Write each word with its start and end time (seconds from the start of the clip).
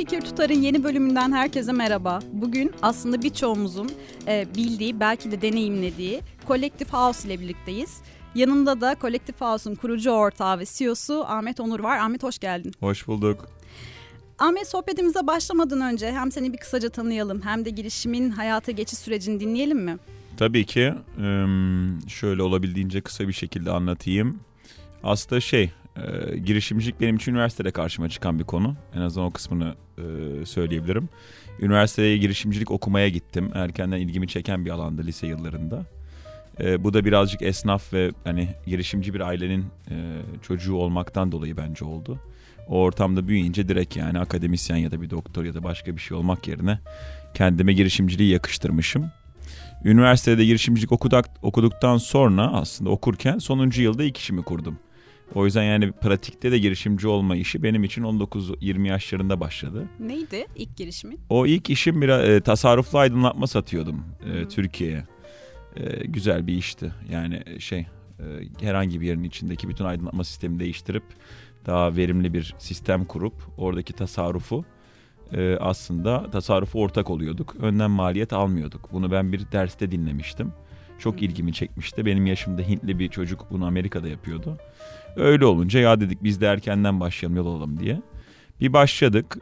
Fikir 0.00 0.20
Tutar'ın 0.20 0.62
yeni 0.62 0.84
bölümünden 0.84 1.32
herkese 1.32 1.72
merhaba. 1.72 2.18
Bugün 2.32 2.72
aslında 2.82 3.22
birçoğumuzun 3.22 3.90
e, 4.26 4.46
bildiği, 4.56 5.00
belki 5.00 5.30
de 5.30 5.42
deneyimlediği 5.42 6.20
Collective 6.46 6.88
House 6.90 7.28
ile 7.28 7.40
birlikteyiz. 7.40 8.00
Yanında 8.34 8.80
da 8.80 8.96
Collective 9.00 9.36
House'un 9.38 9.74
kurucu 9.74 10.10
ortağı 10.10 10.58
ve 10.58 10.64
CEO'su 10.66 11.24
Ahmet 11.24 11.60
Onur 11.60 11.80
var. 11.80 11.98
Ahmet 11.98 12.22
hoş 12.22 12.38
geldin. 12.38 12.72
Hoş 12.80 13.06
bulduk. 13.06 13.48
Ahmet 14.38 14.68
sohbetimize 14.68 15.26
başlamadan 15.26 15.80
önce 15.80 16.12
hem 16.12 16.32
seni 16.32 16.52
bir 16.52 16.58
kısaca 16.58 16.88
tanıyalım 16.88 17.42
hem 17.42 17.64
de 17.64 17.70
girişimin 17.70 18.30
hayata 18.30 18.72
geçiş 18.72 18.98
sürecini 18.98 19.40
dinleyelim 19.40 19.78
mi? 19.78 19.96
Tabii 20.36 20.66
ki. 20.66 20.94
Şöyle 22.08 22.42
olabildiğince 22.42 23.00
kısa 23.00 23.28
bir 23.28 23.32
şekilde 23.32 23.70
anlatayım. 23.70 24.40
Aslında 25.04 25.40
şey, 25.40 25.70
e, 26.06 26.38
girişimcilik 26.38 27.00
benim 27.00 27.16
için 27.16 27.32
üniversitede 27.32 27.70
karşıma 27.70 28.08
çıkan 28.08 28.38
bir 28.38 28.44
konu. 28.44 28.76
En 28.94 29.00
azından 29.00 29.28
o 29.28 29.30
kısmını 29.30 29.74
e, 29.98 30.02
söyleyebilirim. 30.46 31.08
Üniversiteye 31.60 32.18
girişimcilik 32.18 32.70
okumaya 32.70 33.08
gittim. 33.08 33.50
Erkenden 33.54 33.98
ilgimi 33.98 34.28
çeken 34.28 34.64
bir 34.64 34.70
alandı 34.70 35.06
lise 35.06 35.26
yıllarında. 35.26 35.86
E, 36.60 36.84
bu 36.84 36.94
da 36.94 37.04
birazcık 37.04 37.42
esnaf 37.42 37.92
ve 37.92 38.10
hani 38.24 38.48
girişimci 38.66 39.14
bir 39.14 39.20
ailenin 39.20 39.64
çocuğu 40.42 40.74
olmaktan 40.74 41.32
dolayı 41.32 41.56
bence 41.56 41.84
oldu. 41.84 42.18
O 42.68 42.80
ortamda 42.80 43.28
büyüyünce 43.28 43.68
direkt 43.68 43.96
yani 43.96 44.18
akademisyen 44.18 44.76
ya 44.76 44.90
da 44.90 45.02
bir 45.02 45.10
doktor 45.10 45.44
ya 45.44 45.54
da 45.54 45.62
başka 45.62 45.96
bir 45.96 46.00
şey 46.00 46.16
olmak 46.16 46.48
yerine 46.48 46.78
kendime 47.34 47.72
girişimciliği 47.72 48.30
yakıştırmışım. 48.30 49.10
Üniversitede 49.84 50.44
girişimcilik 50.44 50.92
okuduk, 50.92 51.24
okuduktan 51.42 51.96
sonra 51.96 52.52
aslında 52.52 52.90
okurken 52.90 53.38
sonuncu 53.38 53.82
yılda 53.82 54.04
ilk 54.04 54.16
işimi 54.16 54.42
kurdum. 54.42 54.78
O 55.34 55.44
yüzden 55.44 55.62
yani 55.62 55.92
pratikte 55.92 56.52
de 56.52 56.58
girişimci 56.58 57.08
olma 57.08 57.36
işi 57.36 57.62
benim 57.62 57.84
için 57.84 58.02
19-20 58.02 58.88
yaşlarında 58.88 59.40
başladı. 59.40 59.88
Neydi 60.00 60.46
ilk 60.56 60.76
girişimin? 60.76 61.20
O 61.28 61.46
ilk 61.46 61.70
işim 61.70 62.02
bir 62.02 62.08
e, 62.08 62.40
tasarruflu 62.40 62.98
aydınlatma 62.98 63.46
satıyordum 63.46 64.04
e, 64.32 64.48
Türkiye'ye. 64.48 65.04
E, 65.76 66.06
güzel 66.06 66.46
bir 66.46 66.54
işti. 66.54 66.92
Yani 67.10 67.42
e, 67.46 67.60
şey 67.60 67.78
e, 67.78 67.86
herhangi 68.60 69.00
bir 69.00 69.06
yerin 69.06 69.24
içindeki 69.24 69.68
bütün 69.68 69.84
aydınlatma 69.84 70.24
sistemi 70.24 70.60
değiştirip 70.60 71.04
daha 71.66 71.96
verimli 71.96 72.34
bir 72.34 72.54
sistem 72.58 73.04
kurup 73.04 73.34
oradaki 73.58 73.92
tasarrufu 73.92 74.64
e, 75.32 75.56
aslında 75.56 76.30
tasarrufu 76.30 76.80
ortak 76.80 77.10
oluyorduk. 77.10 77.56
Önden 77.60 77.90
maliyet 77.90 78.32
almıyorduk. 78.32 78.92
Bunu 78.92 79.10
ben 79.10 79.32
bir 79.32 79.52
derste 79.52 79.90
dinlemiştim. 79.90 80.52
Çok 80.98 81.22
ilgimi 81.22 81.52
çekmişti. 81.52 82.06
Benim 82.06 82.26
yaşımda 82.26 82.62
Hintli 82.62 82.98
bir 82.98 83.08
çocuk 83.08 83.46
bunu 83.50 83.66
Amerika'da 83.66 84.08
yapıyordu. 84.08 84.58
Öyle 85.16 85.44
olunca 85.44 85.80
ya 85.80 86.00
dedik 86.00 86.24
biz 86.24 86.40
de 86.40 86.46
erkenden 86.46 87.00
başlayalım 87.00 87.36
yol 87.36 87.46
alalım 87.46 87.80
diye. 87.80 88.02
Bir 88.60 88.72
başladık. 88.72 89.38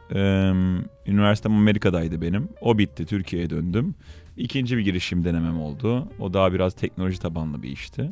Üniversitem 1.07 1.53
Amerika'daydı 1.53 2.21
benim. 2.21 2.49
O 2.61 2.77
bitti. 2.77 3.05
Türkiye'ye 3.05 3.49
döndüm. 3.49 3.95
İkinci 4.37 4.77
bir 4.77 4.81
girişim 4.81 5.23
denemem 5.25 5.61
oldu. 5.61 6.07
O 6.19 6.33
daha 6.33 6.53
biraz 6.53 6.73
teknoloji 6.73 7.19
tabanlı 7.19 7.63
bir 7.63 7.69
işti. 7.69 8.11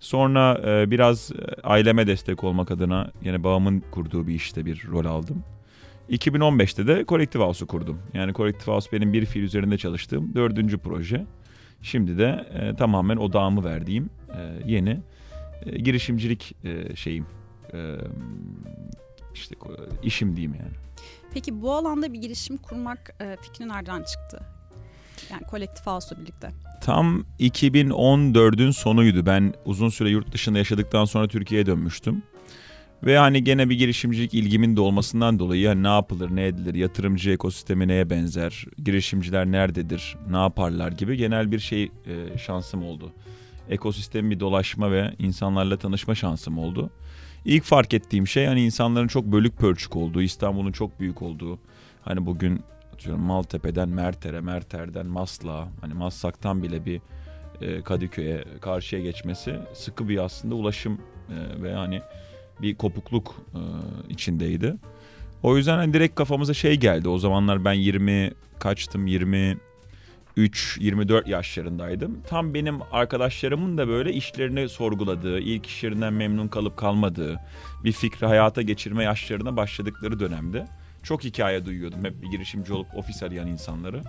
Sonra 0.00 0.60
biraz 0.90 1.30
aileme 1.64 2.06
destek 2.06 2.44
olmak 2.44 2.70
adına 2.70 3.10
yine 3.24 3.44
babamın 3.44 3.82
kurduğu 3.90 4.26
bir 4.26 4.34
işte 4.34 4.66
bir 4.66 4.86
rol 4.90 5.04
aldım. 5.04 5.44
2015'te 6.10 6.86
de 6.86 7.04
Collective 7.08 7.42
House'u 7.42 7.66
kurdum. 7.66 7.98
Yani 8.14 8.34
Collective 8.34 8.74
House 8.74 8.92
benim 8.92 9.12
bir 9.12 9.26
fiil 9.26 9.42
üzerinde 9.42 9.78
çalıştığım 9.78 10.34
dördüncü 10.34 10.78
proje. 10.78 11.26
Şimdi 11.82 12.18
de 12.18 12.46
e, 12.54 12.76
tamamen 12.76 13.16
odağımı 13.16 13.64
verdiğim 13.64 14.10
e, 14.28 14.72
yeni 14.72 15.00
e, 15.66 15.78
girişimcilik 15.78 16.56
e, 16.64 16.96
şeyim 16.96 17.26
e, 17.74 17.96
işte 19.34 19.54
işim 20.02 20.36
diyeyim 20.36 20.54
yani. 20.54 20.72
Peki 21.34 21.62
bu 21.62 21.72
alanda 21.72 22.12
bir 22.12 22.18
girişim 22.18 22.56
kurmak 22.56 23.14
e, 23.20 23.36
fikri 23.42 23.68
nereden 23.68 24.02
çıktı? 24.02 24.40
Yani 25.30 25.42
kolektif 25.42 25.86
house'la 25.86 26.20
birlikte. 26.20 26.50
Tam 26.80 27.24
2014'ün 27.40 28.70
sonuydu. 28.70 29.26
Ben 29.26 29.54
uzun 29.64 29.88
süre 29.88 30.10
yurt 30.10 30.32
dışında 30.32 30.58
yaşadıktan 30.58 31.04
sonra 31.04 31.28
Türkiye'ye 31.28 31.66
dönmüştüm. 31.66 32.22
Ve 33.02 33.18
hani 33.18 33.44
gene 33.44 33.70
bir 33.70 33.78
girişimcilik 33.78 34.34
ilgimin 34.34 34.76
de 34.76 34.80
olmasından 34.80 35.38
dolayı 35.38 35.68
hani 35.68 35.82
ne 35.82 35.88
yapılır, 35.88 36.36
ne 36.36 36.46
edilir, 36.46 36.74
yatırımcı 36.74 37.30
ekosistemi 37.30 37.88
neye 37.88 38.10
benzer, 38.10 38.66
girişimciler 38.84 39.46
nerededir, 39.46 40.16
ne 40.30 40.36
yaparlar 40.36 40.92
gibi 40.92 41.16
genel 41.16 41.52
bir 41.52 41.58
şey 41.58 41.82
e, 41.84 42.38
şansım 42.38 42.84
oldu 42.84 43.12
ekosistem 43.72 44.30
bir 44.30 44.40
dolaşma 44.40 44.92
ve 44.92 45.14
insanlarla 45.18 45.76
tanışma 45.76 46.14
şansım 46.14 46.58
oldu. 46.58 46.90
İlk 47.44 47.64
fark 47.64 47.94
ettiğim 47.94 48.26
şey 48.26 48.46
hani 48.46 48.64
insanların 48.64 49.08
çok 49.08 49.24
bölük 49.24 49.58
pörçük 49.58 49.96
olduğu, 49.96 50.22
İstanbul'un 50.22 50.72
çok 50.72 51.00
büyük 51.00 51.22
olduğu. 51.22 51.58
Hani 52.02 52.26
bugün 52.26 52.62
atıyorum 52.94 53.22
Maltepe'den 53.22 53.88
Merter'e, 53.88 54.40
Merter'den 54.40 55.06
Masla, 55.06 55.68
hani 55.80 55.94
Maslak'tan 55.94 56.62
bile 56.62 56.84
bir 56.84 57.00
e, 57.60 57.82
Kadıköy'e 57.82 58.44
karşıya 58.60 59.02
geçmesi 59.02 59.54
sıkı 59.74 60.08
bir 60.08 60.18
aslında 60.18 60.54
ulaşım 60.54 61.00
e, 61.28 61.62
ve 61.62 61.74
hani 61.74 62.00
bir 62.62 62.74
kopukluk 62.74 63.36
e, 63.54 63.60
içindeydi. 64.08 64.76
O 65.42 65.56
yüzden 65.56 65.76
hani 65.76 65.94
direkt 65.94 66.14
kafamıza 66.14 66.54
şey 66.54 66.76
geldi. 66.76 67.08
O 67.08 67.18
zamanlar 67.18 67.64
ben 67.64 67.72
20 67.72 68.32
kaçtım 68.58 69.06
20 69.06 69.58
23-24 70.36 71.28
yaşlarındaydım. 71.28 72.22
Tam 72.28 72.54
benim 72.54 72.78
arkadaşlarımın 72.92 73.78
da 73.78 73.88
böyle 73.88 74.12
işlerini 74.12 74.68
sorguladığı, 74.68 75.38
ilk 75.38 75.66
işlerinden 75.66 76.12
memnun 76.12 76.48
kalıp 76.48 76.76
kalmadığı, 76.76 77.40
bir 77.84 77.92
fikri 77.92 78.26
hayata 78.26 78.62
geçirme 78.62 79.04
yaşlarına 79.04 79.56
başladıkları 79.56 80.20
dönemde. 80.20 80.66
Çok 81.02 81.24
hikaye 81.24 81.66
duyuyordum 81.66 82.04
hep 82.04 82.22
bir 82.22 82.30
girişimci 82.30 82.72
olup 82.72 82.96
ofis 82.96 83.22
arayan 83.22 83.48
insanları. 83.48 84.02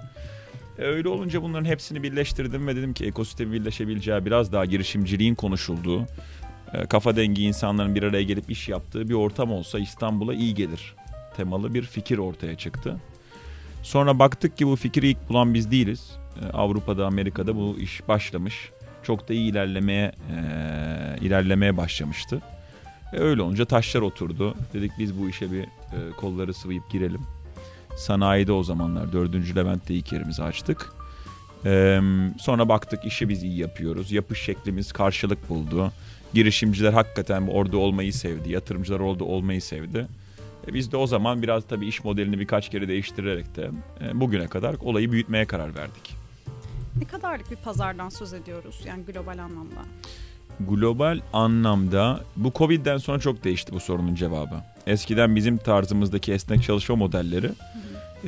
E 0.78 0.84
öyle 0.84 1.10
olunca 1.10 1.42
bunların 1.42 1.66
hepsini 1.66 2.04
birleştirdim 2.04 2.68
ve 2.68 2.76
dedim 2.76 2.94
ki 2.94 3.06
ekosistemi 3.06 3.54
birleşebileceği 3.54 4.26
biraz 4.26 4.52
daha 4.52 4.66
girişimciliğin 4.66 5.36
konuşulduğu, 5.36 6.06
e, 6.74 6.86
kafa 6.86 7.16
dengi 7.16 7.44
insanların 7.44 7.96
bir 7.96 8.04
araya 8.04 8.24
gelip 8.24 8.50
iş 8.52 8.70
yaptığı 8.70 9.10
bir 9.10 9.14
ortam 9.14 9.52
olsa 9.52 9.80
İstanbul'a 9.80 10.34
iyi 10.34 10.54
gelir 10.54 10.96
temalı 11.38 11.74
bir 11.74 11.84
fikir 11.84 12.18
ortaya 12.18 12.58
çıktı. 12.58 12.98
Sonra 13.84 14.20
baktık 14.20 14.58
ki 14.58 14.68
bu 14.68 14.76
fikri 14.76 15.08
ilk 15.08 15.30
bulan 15.30 15.54
biz 15.54 15.72
değiliz. 15.72 16.12
Ee, 16.42 16.46
Avrupa'da, 16.46 17.08
Amerika'da 17.08 17.56
bu 17.56 17.78
iş 17.80 18.08
başlamış. 18.08 18.70
Çok 19.04 19.30
da 19.30 19.34
iyi 19.34 19.52
ilerlemeye 19.52 20.12
e, 20.32 21.26
ilerlemeye 21.26 21.78
başlamıştı. 21.78 22.42
E, 23.14 23.18
öyle 23.20 23.42
olunca 23.42 23.66
taşlar 23.66 24.02
oturdu. 24.02 24.56
Dedik 24.74 24.92
biz 25.00 25.20
bu 25.20 25.30
işe 25.30 25.52
bir 25.52 25.62
e, 25.62 25.68
kolları 26.18 26.54
sıvayıp 26.54 26.92
girelim. 26.92 27.22
Sanayide 27.98 28.52
o 28.52 28.64
zamanlar 28.64 29.14
4. 29.14 29.56
Levent'te 29.56 29.94
ilk 29.94 30.12
yerimizi 30.12 30.44
açtık. 30.44 30.94
E, 31.66 32.02
sonra 32.40 32.70
baktık 32.70 33.06
işi 33.06 33.30
biz 33.30 33.44
iyi 33.44 33.58
yapıyoruz. 33.58 34.12
Yapış 34.12 34.42
şeklimiz 34.42 34.92
karşılık 34.92 35.50
buldu. 35.50 35.92
Girişimciler 36.34 36.94
hakikaten 36.94 37.48
orada 37.48 37.78
olmayı 37.78 38.14
sevdi. 38.14 38.52
Yatırımcılar 38.52 39.00
orada 39.00 39.24
olmayı 39.24 39.62
sevdi. 39.62 40.08
E 40.68 40.74
biz 40.74 40.92
de 40.92 40.98
o 40.98 41.08
zaman 41.08 41.42
biraz 41.42 41.68
tabii 41.68 41.88
iş 41.88 42.04
modelini 42.04 42.40
birkaç 42.40 42.70
kere 42.70 42.88
değiştirerek 42.88 43.56
de 43.56 43.72
e, 44.02 44.20
bugüne 44.20 44.48
kadar 44.48 44.76
olayı 44.80 45.12
büyütmeye 45.12 45.46
karar 45.46 45.76
verdik. 45.76 46.16
Ne 47.00 47.06
kadarlık 47.06 47.52
bir 47.52 47.56
pazardan 47.56 48.10
söz 48.10 48.34
ediyoruz 48.34 48.82
yani 48.86 49.04
global 49.04 49.38
anlamda? 49.38 49.82
Global 50.60 51.20
anlamda 51.34 52.20
bu 52.36 52.52
Covid'den 52.56 52.98
sonra 52.98 53.20
çok 53.20 53.44
değişti 53.44 53.74
bu 53.74 53.80
sorunun 53.80 54.16
cevabı. 54.16 54.56
Eskiden 54.88 55.36
bizim 55.36 55.58
tarzımızdaki 55.58 56.34
esnek 56.34 56.64
çalışma 56.64 56.96
modelleri 56.96 57.50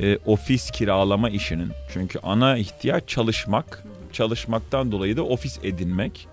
e, 0.00 0.18
ofis 0.26 0.70
kiralama 0.70 1.30
işinin 1.30 1.70
çünkü 1.92 2.18
ana 2.22 2.56
ihtiyaç 2.56 3.08
çalışmak, 3.08 3.84
çalışmaktan 4.12 4.92
dolayı 4.92 5.16
da 5.16 5.22
ofis 5.22 5.58
edinmek. 5.62 6.28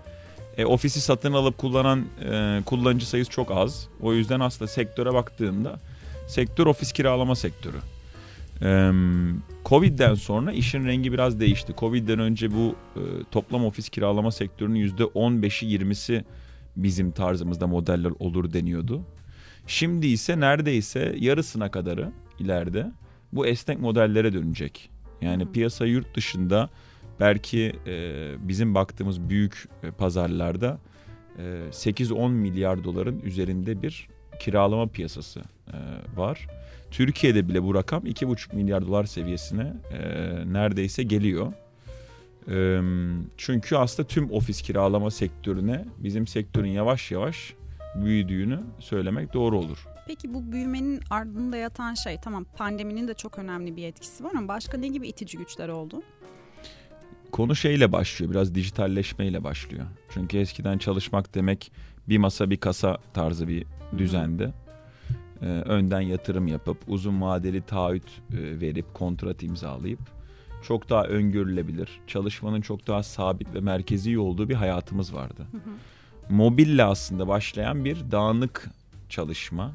E, 0.56 0.64
ofisi 0.64 1.00
satın 1.00 1.32
alıp 1.32 1.58
kullanan 1.58 2.04
e, 2.30 2.62
kullanıcı 2.66 3.08
sayısı 3.08 3.30
çok 3.30 3.50
az. 3.50 3.88
O 4.02 4.14
yüzden 4.14 4.40
aslında 4.40 4.68
sektöre 4.68 5.14
baktığında 5.14 5.80
sektör 6.26 6.66
ofis 6.66 6.92
kiralama 6.92 7.34
sektörü. 7.34 7.76
Ee, 8.62 8.90
Covid'den 9.64 10.14
sonra 10.14 10.52
işin 10.52 10.86
rengi 10.86 11.12
biraz 11.12 11.40
değişti. 11.40 11.74
Covid'den 11.78 12.18
önce 12.18 12.52
bu 12.52 12.76
e, 12.96 13.00
toplam 13.30 13.64
ofis 13.64 13.88
kiralama 13.88 14.32
sektörünün 14.32 14.88
%15'i 14.88 15.78
20'si 15.78 16.24
bizim 16.76 17.10
tarzımızda 17.10 17.66
modeller 17.66 18.12
olur 18.18 18.52
deniyordu. 18.52 19.02
Şimdi 19.66 20.06
ise 20.06 20.40
neredeyse 20.40 21.14
yarısına 21.18 21.70
kadarı 21.70 22.12
ileride 22.38 22.92
bu 23.32 23.46
esnek 23.46 23.80
modellere 23.80 24.32
dönecek. 24.32 24.90
Yani 25.22 25.52
piyasa 25.52 25.86
yurt 25.86 26.16
dışında 26.16 26.70
belki 27.20 27.72
e, 27.86 28.48
bizim 28.48 28.74
baktığımız 28.74 29.28
büyük 29.28 29.68
e, 29.82 29.90
pazarlarda 29.90 30.78
e, 31.38 31.42
8-10 31.70 32.30
milyar 32.30 32.84
doların 32.84 33.20
üzerinde 33.20 33.82
bir 33.82 34.08
kiralama 34.38 34.86
piyasası 34.86 35.40
e, 35.68 35.76
var. 36.16 36.46
Türkiye'de 36.90 37.48
bile 37.48 37.62
bu 37.62 37.74
rakam 37.74 38.06
2,5 38.06 38.56
milyar 38.56 38.86
dolar 38.86 39.04
seviyesine 39.04 39.72
e, 39.92 39.98
neredeyse 40.52 41.02
geliyor. 41.02 41.52
E, 42.48 42.80
çünkü 43.36 43.76
aslında 43.76 44.08
tüm 44.08 44.30
ofis 44.30 44.62
kiralama 44.62 45.10
sektörüne 45.10 45.84
bizim 45.98 46.26
sektörün 46.26 46.70
yavaş 46.70 47.10
yavaş 47.10 47.54
büyüdüğünü 47.94 48.60
söylemek 48.78 49.34
doğru 49.34 49.58
olur. 49.58 49.86
Peki 50.06 50.34
bu 50.34 50.52
büyümenin 50.52 51.00
ardında 51.10 51.56
yatan 51.56 51.94
şey 51.94 52.20
tamam 52.20 52.46
pandeminin 52.56 53.08
de 53.08 53.14
çok 53.14 53.38
önemli 53.38 53.76
bir 53.76 53.84
etkisi 53.84 54.24
var 54.24 54.30
ama 54.34 54.48
başka 54.48 54.78
ne 54.78 54.88
gibi 54.88 55.08
itici 55.08 55.38
güçler 55.38 55.68
oldu? 55.68 56.02
Konu 57.32 57.56
şeyle 57.56 57.92
başlıyor 57.92 58.32
biraz 58.32 58.54
dijitalleşmeyle 58.54 59.44
başlıyor. 59.44 59.86
Çünkü 60.10 60.38
eskiden 60.38 60.78
çalışmak 60.78 61.34
demek 61.34 61.72
bir 62.08 62.18
masa 62.18 62.50
bir 62.50 62.56
kasa 62.56 62.98
tarzı 63.14 63.48
bir 63.48 63.64
düzendi. 63.98 64.52
Ee, 65.42 65.46
önden 65.46 66.00
yatırım 66.00 66.46
yapıp 66.46 66.78
uzun 66.88 67.20
vadeli 67.20 67.62
taahhüt 67.62 68.08
e, 68.32 68.60
verip 68.60 68.94
kontrat 68.94 69.42
imzalayıp 69.42 70.00
çok 70.62 70.90
daha 70.90 71.04
öngörülebilir, 71.04 72.00
çalışmanın 72.06 72.60
çok 72.60 72.86
daha 72.86 73.02
sabit 73.02 73.54
ve 73.54 73.60
merkezi 73.60 74.18
olduğu 74.18 74.48
bir 74.48 74.54
hayatımız 74.54 75.14
vardı. 75.14 75.46
Hı 75.50 75.56
hı. 75.56 76.34
Mobille 76.34 76.84
aslında 76.84 77.28
başlayan 77.28 77.84
bir 77.84 78.10
dağınık 78.10 78.70
çalışma, 79.08 79.72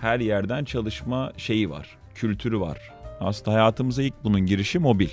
her 0.00 0.20
yerden 0.20 0.64
çalışma 0.64 1.32
şeyi 1.36 1.70
var, 1.70 1.98
kültürü 2.14 2.60
var. 2.60 2.92
Aslında 3.20 3.52
hayatımıza 3.52 4.02
ilk 4.02 4.14
bunun 4.24 4.40
girişi 4.40 4.78
mobil. 4.78 5.08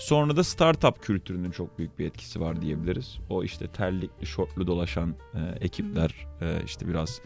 Sonra 0.00 0.36
da 0.36 0.44
startup 0.44 1.02
kültürünün 1.02 1.50
çok 1.50 1.78
büyük 1.78 1.98
bir 1.98 2.06
etkisi 2.06 2.40
var 2.40 2.62
diyebiliriz. 2.62 3.18
O 3.30 3.44
işte 3.44 3.66
terlikli, 3.66 4.26
şortlu 4.26 4.66
dolaşan 4.66 5.14
e, 5.34 5.64
ekipler, 5.64 6.14
e, 6.40 6.64
işte 6.64 6.88
biraz 6.88 7.20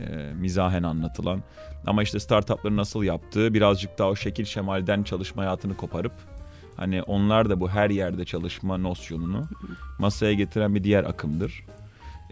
e, 0.00 0.32
mizahen 0.34 0.82
anlatılan 0.82 1.42
ama 1.86 2.02
işte 2.02 2.20
startupların 2.20 2.76
nasıl 2.76 3.02
yaptığı 3.02 3.54
birazcık 3.54 3.98
daha 3.98 4.08
o 4.08 4.16
şekil 4.16 4.44
şemalden 4.44 5.02
çalışma 5.02 5.42
hayatını 5.42 5.76
koparıp 5.76 6.12
hani 6.76 7.02
onlar 7.02 7.50
da 7.50 7.60
bu 7.60 7.68
her 7.68 7.90
yerde 7.90 8.24
çalışma 8.24 8.76
nosyonunu 8.76 9.48
masaya 9.98 10.32
getiren 10.32 10.74
bir 10.74 10.84
diğer 10.84 11.04
akımdır. 11.04 11.64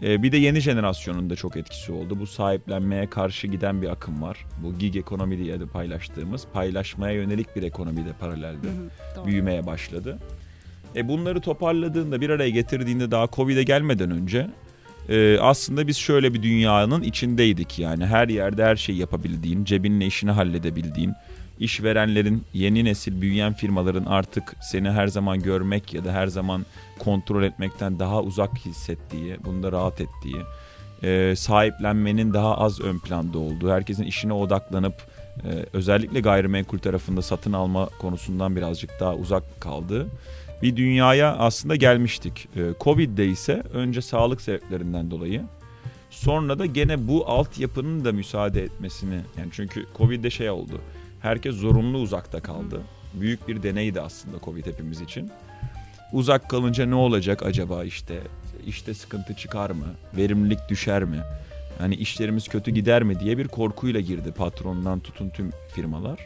E, 0.03 0.23
bir 0.23 0.31
de 0.31 0.37
yeni 0.37 0.59
jenerasyonun 0.59 1.29
da 1.29 1.35
çok 1.35 1.57
etkisi 1.57 1.91
oldu. 1.91 2.19
Bu 2.19 2.27
sahiplenmeye 2.27 3.09
karşı 3.09 3.47
giden 3.47 3.81
bir 3.81 3.89
akım 3.89 4.21
var. 4.21 4.45
Bu 4.63 4.79
gig 4.79 4.95
ekonomi 4.95 5.37
diye 5.37 5.59
de 5.59 5.65
paylaştığımız 5.65 6.47
paylaşmaya 6.53 7.13
yönelik 7.13 7.55
bir 7.55 7.63
ekonomi 7.63 8.05
de 8.05 8.13
paralelde 8.19 8.67
hı 8.67 9.21
hı, 9.21 9.25
büyümeye 9.25 9.65
başladı. 9.65 10.19
E 10.95 11.07
bunları 11.07 11.41
toparladığında 11.41 12.21
bir 12.21 12.29
araya 12.29 12.49
getirdiğinde 12.49 13.11
daha 13.11 13.27
Covid'e 13.27 13.63
gelmeden 13.63 14.11
önce 14.11 14.47
e, 15.09 15.39
aslında 15.39 15.87
biz 15.87 15.97
şöyle 15.97 16.33
bir 16.33 16.43
dünyanın 16.43 17.01
içindeydik 17.01 17.79
yani 17.79 18.05
her 18.05 18.27
yerde 18.27 18.65
her 18.65 18.75
şeyi 18.75 18.99
yapabildiğin, 18.99 19.63
cebinle 19.63 20.05
işini 20.05 20.31
halledebildiğin, 20.31 21.13
işverenlerin, 21.61 22.43
yeni 22.53 22.85
nesil 22.85 23.21
büyüyen 23.21 23.53
firmaların 23.53 24.05
artık 24.05 24.55
seni 24.61 24.89
her 24.89 25.07
zaman 25.07 25.39
görmek 25.39 25.93
ya 25.93 26.05
da 26.05 26.13
her 26.13 26.27
zaman 26.27 26.65
kontrol 26.99 27.43
etmekten 27.43 27.99
daha 27.99 28.21
uzak 28.21 28.57
hissettiği, 28.57 29.37
bunda 29.45 29.71
rahat 29.71 30.01
ettiği, 30.01 30.37
e, 31.03 31.35
sahiplenmenin 31.35 32.33
daha 32.33 32.57
az 32.57 32.81
ön 32.81 32.99
planda 32.99 33.39
olduğu, 33.39 33.71
herkesin 33.71 34.03
işine 34.03 34.33
odaklanıp 34.33 34.95
e, 35.43 35.65
özellikle 35.73 36.19
gayrimenkul 36.19 36.79
tarafında 36.79 37.21
satın 37.21 37.53
alma 37.53 37.89
konusundan 37.99 38.55
birazcık 38.55 38.99
daha 38.99 39.15
uzak 39.15 39.61
kaldığı 39.61 40.07
bir 40.61 40.75
dünyaya 40.75 41.35
aslında 41.35 41.75
gelmiştik. 41.75 42.47
E, 42.55 42.61
Covid'de 42.79 43.27
ise 43.27 43.63
önce 43.73 44.01
sağlık 44.01 44.41
sebeplerinden 44.41 45.11
dolayı 45.11 45.41
sonra 46.09 46.59
da 46.59 46.65
gene 46.65 47.07
bu 47.07 47.27
altyapının 47.27 48.05
da 48.05 48.11
müsaade 48.11 48.63
etmesini 48.63 49.19
yani 49.37 49.49
çünkü 49.51 49.85
Covid'de 49.97 50.29
şey 50.29 50.49
oldu 50.49 50.81
Herkes 51.21 51.55
zorunlu 51.55 51.97
uzakta 51.97 52.39
kaldı. 52.39 52.81
Büyük 53.13 53.47
bir 53.47 53.63
deneydi 53.63 54.01
aslında 54.01 54.37
Covid 54.39 54.65
hepimiz 54.65 55.01
için. 55.01 55.31
Uzak 56.13 56.49
kalınca 56.49 56.85
ne 56.85 56.95
olacak 56.95 57.43
acaba 57.43 57.83
işte? 57.83 58.21
İşte 58.65 58.93
sıkıntı 58.93 59.33
çıkar 59.33 59.69
mı? 59.69 59.85
Verimlilik 60.17 60.69
düşer 60.69 61.03
mi? 61.03 61.19
Hani 61.79 61.95
işlerimiz 61.95 62.47
kötü 62.47 62.71
gider 62.71 63.03
mi 63.03 63.19
diye 63.19 63.37
bir 63.37 63.47
korkuyla 63.47 63.99
girdi 63.99 64.31
patrondan 64.31 64.99
tutun 64.99 65.29
tüm 65.29 65.51
firmalar, 65.75 66.25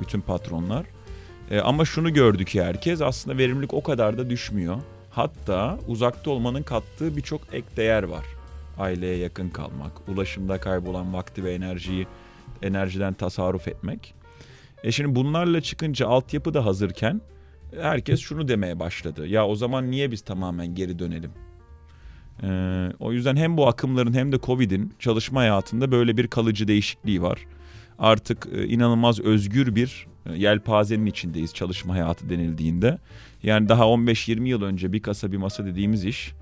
bütün 0.00 0.20
patronlar. 0.20 0.86
E, 1.50 1.60
ama 1.60 1.84
şunu 1.84 2.12
gördük 2.12 2.48
ki 2.48 2.62
herkes 2.62 3.00
aslında 3.00 3.38
verimlilik 3.38 3.74
o 3.74 3.82
kadar 3.82 4.18
da 4.18 4.30
düşmüyor. 4.30 4.76
Hatta 5.10 5.78
uzakta 5.88 6.30
olmanın 6.30 6.62
kattığı 6.62 7.16
birçok 7.16 7.40
ek 7.52 7.66
değer 7.76 8.02
var. 8.02 8.24
Aileye 8.78 9.16
yakın 9.16 9.48
kalmak, 9.48 10.08
ulaşımda 10.08 10.60
kaybolan 10.60 11.14
vakti 11.14 11.44
ve 11.44 11.54
enerjiyi 11.54 12.06
enerjiden 12.62 13.14
tasarruf 13.14 13.68
etmek. 13.68 14.14
E 14.84 14.92
şimdi 14.92 15.14
bunlarla 15.14 15.60
çıkınca 15.60 16.08
altyapı 16.08 16.54
da 16.54 16.66
hazırken 16.66 17.20
herkes 17.80 18.20
şunu 18.20 18.48
demeye 18.48 18.80
başladı. 18.80 19.26
Ya 19.26 19.46
o 19.46 19.54
zaman 19.54 19.90
niye 19.90 20.10
biz 20.10 20.20
tamamen 20.20 20.74
geri 20.74 20.98
dönelim? 20.98 21.30
Ee, 22.42 22.88
o 23.00 23.12
yüzden 23.12 23.36
hem 23.36 23.56
bu 23.56 23.68
akımların 23.68 24.12
hem 24.12 24.32
de 24.32 24.38
Covid'in 24.38 24.94
çalışma 24.98 25.40
hayatında 25.40 25.92
böyle 25.92 26.16
bir 26.16 26.26
kalıcı 26.26 26.68
değişikliği 26.68 27.22
var. 27.22 27.38
Artık 27.98 28.48
e, 28.52 28.66
inanılmaz 28.66 29.20
özgür 29.20 29.74
bir 29.74 30.06
e, 30.26 30.36
yelpazenin 30.36 31.06
içindeyiz 31.06 31.54
çalışma 31.54 31.94
hayatı 31.94 32.28
denildiğinde. 32.30 32.98
Yani 33.42 33.68
daha 33.68 33.82
15-20 33.82 34.48
yıl 34.48 34.62
önce 34.62 34.92
bir 34.92 35.02
kasa 35.02 35.32
bir 35.32 35.36
masa 35.36 35.66
dediğimiz 35.66 36.04
iş 36.04 36.32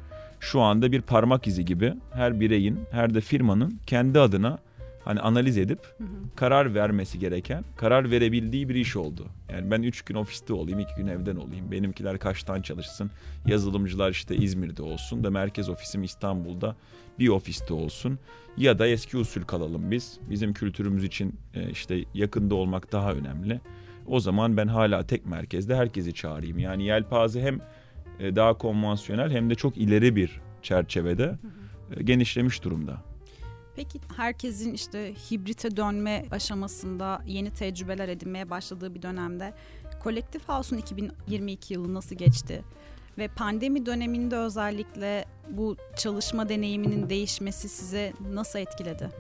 şu 0.40 0.60
anda 0.60 0.92
bir 0.92 1.00
parmak 1.00 1.46
izi 1.46 1.64
gibi 1.64 1.94
her 2.14 2.40
bireyin 2.40 2.78
her 2.90 3.14
de 3.14 3.20
firmanın 3.20 3.80
kendi 3.86 4.20
adına 4.20 4.58
hani 5.04 5.20
analiz 5.20 5.58
edip 5.58 5.78
hı 5.98 6.04
hı. 6.04 6.08
karar 6.36 6.74
vermesi 6.74 7.18
gereken, 7.18 7.64
karar 7.76 8.10
verebildiği 8.10 8.68
bir 8.68 8.74
iş 8.74 8.96
oldu. 8.96 9.26
Yani 9.52 9.70
ben 9.70 9.82
üç 9.82 10.02
gün 10.02 10.14
ofiste 10.14 10.52
olayım, 10.52 10.80
iki 10.80 10.94
gün 10.94 11.06
evden 11.06 11.36
olayım. 11.36 11.70
Benimkiler 11.72 12.18
kaçtan 12.18 12.62
çalışsın? 12.62 13.10
Yazılımcılar 13.46 14.10
işte 14.10 14.36
İzmir'de 14.36 14.82
olsun 14.82 15.24
da 15.24 15.30
merkez 15.30 15.68
ofisim 15.68 16.02
İstanbul'da 16.02 16.76
bir 17.18 17.28
ofiste 17.28 17.74
olsun. 17.74 18.18
Ya 18.56 18.78
da 18.78 18.86
eski 18.86 19.16
usul 19.16 19.42
kalalım 19.42 19.90
biz. 19.90 20.18
Bizim 20.30 20.52
kültürümüz 20.52 21.04
için 21.04 21.34
e, 21.54 21.70
işte 21.70 22.04
yakında 22.14 22.54
olmak 22.54 22.92
daha 22.92 23.12
önemli. 23.12 23.60
O 24.06 24.20
zaman 24.20 24.56
ben 24.56 24.66
hala 24.66 25.06
tek 25.06 25.26
merkezde 25.26 25.76
herkesi 25.76 26.14
çağırayım. 26.14 26.58
Yani 26.58 26.84
yelpaze 26.84 27.42
hem 27.42 27.60
e, 28.20 28.36
daha 28.36 28.58
konvansiyonel 28.58 29.30
hem 29.30 29.50
de 29.50 29.54
çok 29.54 29.76
ileri 29.76 30.16
bir 30.16 30.40
çerçevede 30.62 31.38
e, 31.96 32.02
genişlemiş 32.02 32.64
durumda. 32.64 33.09
Peki 33.80 34.00
herkesin 34.16 34.74
işte 34.74 35.14
hibrite 35.30 35.76
dönme 35.76 36.24
aşamasında 36.30 37.22
yeni 37.26 37.50
tecrübeler 37.50 38.08
edinmeye 38.08 38.50
başladığı 38.50 38.94
bir 38.94 39.02
dönemde 39.02 39.54
Kolektif 40.00 40.48
House'un 40.48 40.78
2022 40.78 41.74
yılı 41.74 41.94
nasıl 41.94 42.16
geçti? 42.16 42.64
Ve 43.18 43.28
pandemi 43.28 43.86
döneminde 43.86 44.36
özellikle 44.36 45.24
bu 45.50 45.76
çalışma 45.96 46.48
deneyiminin 46.48 47.10
değişmesi 47.10 47.68
size 47.68 48.12
nasıl 48.32 48.58
etkiledi? 48.58 49.10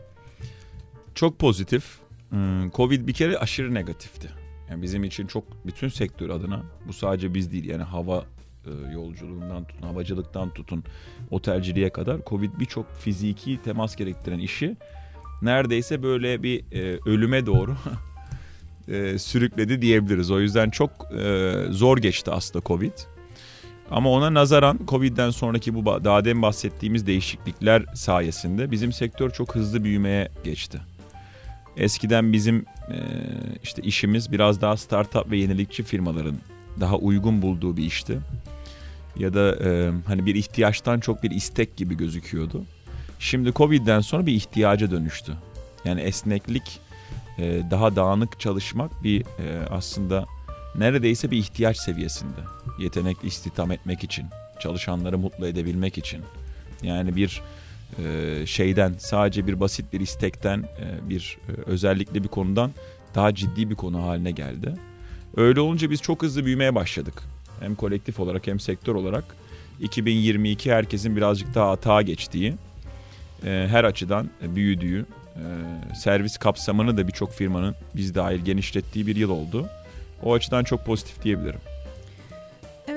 Çok 1.14 1.38
pozitif. 1.38 1.98
Hmm, 2.30 2.70
Covid 2.70 3.08
bir 3.08 3.12
kere 3.12 3.38
aşırı 3.38 3.74
negatifti. 3.74 4.30
Yani 4.70 4.82
bizim 4.82 5.04
için 5.04 5.26
çok 5.26 5.66
bütün 5.66 5.88
sektör 5.88 6.30
adına 6.30 6.62
bu 6.88 6.92
sadece 6.92 7.34
biz 7.34 7.52
değil 7.52 7.64
yani 7.64 7.82
hava 7.82 8.24
e, 8.66 8.92
yolculuğundan 8.92 9.64
tutun, 9.64 9.86
havacılıktan 9.86 10.50
tutun, 10.50 10.84
otelciliğe 11.30 11.90
kadar 11.90 12.20
Covid 12.26 12.50
birçok 12.60 12.92
fiziki 12.92 13.62
temas 13.64 13.96
gerektiren 13.96 14.38
işi 14.38 14.76
neredeyse 15.42 16.02
böyle 16.02 16.42
bir 16.42 16.64
e, 16.72 16.98
ölüme 17.06 17.46
doğru 17.46 17.76
e, 18.88 19.18
sürükledi 19.18 19.82
diyebiliriz. 19.82 20.30
O 20.30 20.40
yüzden 20.40 20.70
çok 20.70 20.90
e, 21.20 21.52
zor 21.70 21.98
geçti 21.98 22.30
aslında 22.30 22.64
Covid. 22.64 22.92
Ama 23.90 24.10
ona 24.10 24.34
nazaran 24.34 24.80
Covid'den 24.88 25.30
sonraki 25.30 25.74
bu 25.74 26.04
daha 26.04 26.24
demin 26.24 26.42
bahsettiğimiz 26.42 27.06
değişiklikler 27.06 27.84
sayesinde 27.94 28.70
bizim 28.70 28.92
sektör 28.92 29.30
çok 29.30 29.54
hızlı 29.54 29.84
büyümeye 29.84 30.28
geçti. 30.44 30.80
Eskiden 31.76 32.32
bizim 32.32 32.64
e, 32.90 32.96
işte 33.62 33.82
işimiz 33.82 34.32
biraz 34.32 34.60
daha 34.60 34.76
startup 34.76 35.30
ve 35.30 35.36
yenilikçi 35.38 35.82
firmaların 35.82 36.36
daha 36.80 36.96
uygun 36.96 37.42
bulduğu 37.42 37.76
bir 37.76 37.84
işti 37.84 38.18
ya 39.16 39.34
da 39.34 39.56
e, 39.64 39.90
hani 40.06 40.26
bir 40.26 40.34
ihtiyaçtan 40.34 41.00
çok 41.00 41.22
bir 41.22 41.30
istek 41.30 41.76
gibi 41.76 41.96
gözüküyordu. 41.96 42.64
Şimdi 43.18 43.52
Covid'den 43.52 44.00
sonra 44.00 44.26
bir 44.26 44.32
ihtiyaca 44.32 44.90
dönüştü. 44.90 45.32
Yani 45.84 46.00
esneklik, 46.00 46.80
e, 47.38 47.62
daha 47.70 47.96
dağınık 47.96 48.40
çalışmak 48.40 49.04
bir 49.04 49.20
e, 49.20 49.66
aslında 49.70 50.26
neredeyse 50.78 51.30
bir 51.30 51.38
ihtiyaç 51.38 51.78
seviyesinde. 51.78 52.40
Yetenekli 52.78 53.28
istihdam 53.28 53.72
etmek 53.72 54.04
için, 54.04 54.26
çalışanları 54.60 55.18
mutlu 55.18 55.46
edebilmek 55.46 55.98
için. 55.98 56.22
Yani 56.82 57.16
bir 57.16 57.42
e, 58.04 58.46
şeyden 58.46 58.94
sadece 58.98 59.46
bir 59.46 59.60
basit 59.60 59.92
bir 59.92 60.00
istekten 60.00 60.58
e, 60.58 61.08
bir 61.08 61.38
e, 61.48 61.52
özellikle 61.66 62.22
bir 62.22 62.28
konudan 62.28 62.70
daha 63.14 63.34
ciddi 63.34 63.70
bir 63.70 63.74
konu 63.74 64.02
haline 64.02 64.30
geldi. 64.30 64.74
Öyle 65.36 65.60
olunca 65.60 65.90
biz 65.90 66.02
çok 66.02 66.22
hızlı 66.22 66.44
büyümeye 66.44 66.74
başladık 66.74 67.22
hem 67.60 67.74
kolektif 67.74 68.20
olarak 68.20 68.46
hem 68.46 68.60
sektör 68.60 68.94
olarak 68.94 69.24
2022 69.80 70.72
herkesin 70.72 71.16
birazcık 71.16 71.54
daha 71.54 71.70
atağa 71.70 72.02
geçtiği, 72.02 72.54
e, 73.44 73.66
her 73.70 73.84
açıdan 73.84 74.30
büyüdüğü, 74.42 75.06
e, 75.36 75.44
servis 75.94 76.38
kapsamını 76.38 76.96
da 76.96 77.08
birçok 77.08 77.32
firmanın 77.32 77.74
biz 77.96 78.14
dahil 78.14 78.38
genişlettiği 78.38 79.06
bir 79.06 79.16
yıl 79.16 79.30
oldu. 79.30 79.68
O 80.22 80.34
açıdan 80.34 80.64
çok 80.64 80.86
pozitif 80.86 81.22
diyebilirim. 81.22 81.60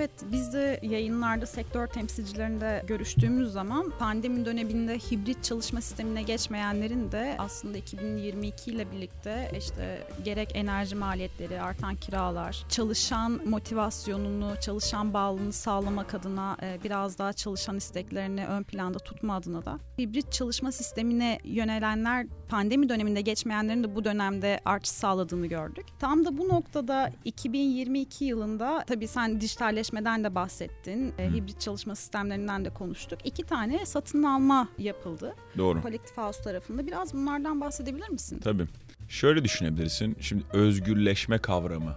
Evet 0.04 0.26
biz 0.32 0.54
de 0.54 0.80
yayınlarda 0.82 1.46
sektör 1.46 1.88
temsilcilerinde 1.88 2.84
görüştüğümüz 2.88 3.52
zaman 3.52 3.94
pandemi 4.00 4.46
döneminde 4.46 4.98
hibrit 4.98 5.44
çalışma 5.44 5.82
sistemine 5.82 6.24
geçmeyenlerin 6.24 7.12
de 7.12 7.36
aslında 7.40 7.78
2022 7.78 8.72
ile 8.72 8.92
birlikte 8.92 9.52
işte 9.58 10.08
gerek 10.24 10.52
enerji 10.54 10.96
maliyetleri, 10.96 11.62
artan 11.62 11.96
kiralar, 11.96 12.66
çalışan 12.70 13.42
motivasyonunu, 13.46 14.54
çalışan 14.62 15.14
bağlılığını 15.14 15.54
sağlamak 15.54 16.14
adına 16.14 16.58
e, 16.62 16.80
biraz 16.84 17.18
daha 17.18 17.34
çalışan 17.34 17.78
isteklerini 17.78 18.46
ön 18.46 18.64
planda 18.64 19.00
tutma 19.00 19.36
adına 19.36 19.66
da 19.66 19.80
hibrit 20.00 20.32
çalışma 20.32 20.72
sistemine 20.72 21.40
yönelenler 21.44 22.28
pandemi 22.54 22.90
döneminde 22.90 23.22
geçmeyenlerin 23.22 23.84
de 23.84 23.96
bu 23.96 24.04
dönemde 24.04 24.60
artış 24.66 24.90
sağladığını 24.90 25.48
gördük. 25.48 25.86
Tam 26.00 26.26
da 26.26 26.38
bu 26.38 26.50
noktada 26.50 27.12
2022 27.26 28.26
yılında 28.26 28.84
tabii 28.88 29.08
sen 29.08 29.42
dijitalleşmeden 29.42 30.24
de 30.24 30.36
bahsettin. 30.36 31.14
E, 31.18 31.30
hibrit 31.30 31.62
çalışma 31.62 31.96
sistemlerinden 31.96 32.66
de 32.66 32.70
konuştuk. 32.70 33.20
İki 33.24 33.44
tane 33.44 33.86
satın 33.86 34.24
alma 34.24 34.68
yapıldı. 34.78 35.36
Doğru. 35.58 35.82
Kolektif 35.82 36.18
House 36.18 36.44
tarafında. 36.44 36.88
Biraz 36.88 37.14
bunlardan 37.14 37.62
bahsedebilir 37.62 38.10
misin? 38.10 38.40
Tabii. 38.44 38.68
Şöyle 39.10 39.44
düşünebilirsin. 39.44 40.18
Şimdi 40.20 40.44
özgürleşme 40.54 41.38
kavramı 41.38 41.94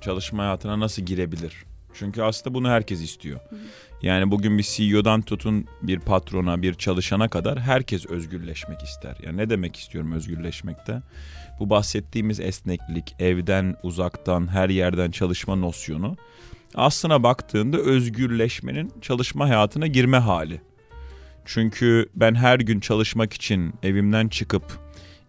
çalışma 0.00 0.42
hayatına 0.42 0.80
nasıl 0.80 1.02
girebilir? 1.02 1.64
Çünkü 1.94 2.22
aslında 2.22 2.54
bunu 2.54 2.68
herkes 2.68 3.02
istiyor. 3.02 3.40
Yani 4.04 4.30
bugün 4.30 4.58
bir 4.58 4.62
CEO'dan 4.62 5.22
tutun 5.22 5.66
bir 5.82 5.98
patrona, 5.98 6.62
bir 6.62 6.74
çalışana 6.74 7.28
kadar 7.28 7.60
herkes 7.60 8.06
özgürleşmek 8.06 8.82
ister. 8.82 9.16
Yani 9.22 9.36
ne 9.36 9.50
demek 9.50 9.76
istiyorum 9.76 10.12
özgürleşmekte? 10.12 11.02
Bu 11.60 11.70
bahsettiğimiz 11.70 12.40
esneklik, 12.40 13.16
evden, 13.18 13.76
uzaktan, 13.82 14.48
her 14.48 14.68
yerden 14.68 15.10
çalışma 15.10 15.56
nosyonu 15.56 16.16
aslına 16.74 17.22
baktığında 17.22 17.78
özgürleşmenin 17.78 18.92
çalışma 19.00 19.48
hayatına 19.48 19.86
girme 19.86 20.18
hali. 20.18 20.60
Çünkü 21.44 22.08
ben 22.14 22.34
her 22.34 22.60
gün 22.60 22.80
çalışmak 22.80 23.32
için 23.32 23.74
evimden 23.82 24.28
çıkıp 24.28 24.78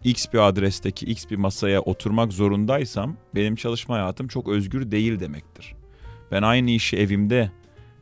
X 0.04 0.26
bir 0.32 0.48
adresteki 0.48 1.06
X 1.06 1.30
bir 1.30 1.36
masaya 1.36 1.80
oturmak 1.80 2.32
zorundaysam 2.32 3.16
benim 3.34 3.56
çalışma 3.56 3.94
hayatım 3.94 4.28
çok 4.28 4.48
özgür 4.48 4.90
değil 4.90 5.20
demektir. 5.20 5.74
Ben 6.32 6.42
aynı 6.42 6.70
işi 6.70 6.96
evimde 6.96 7.50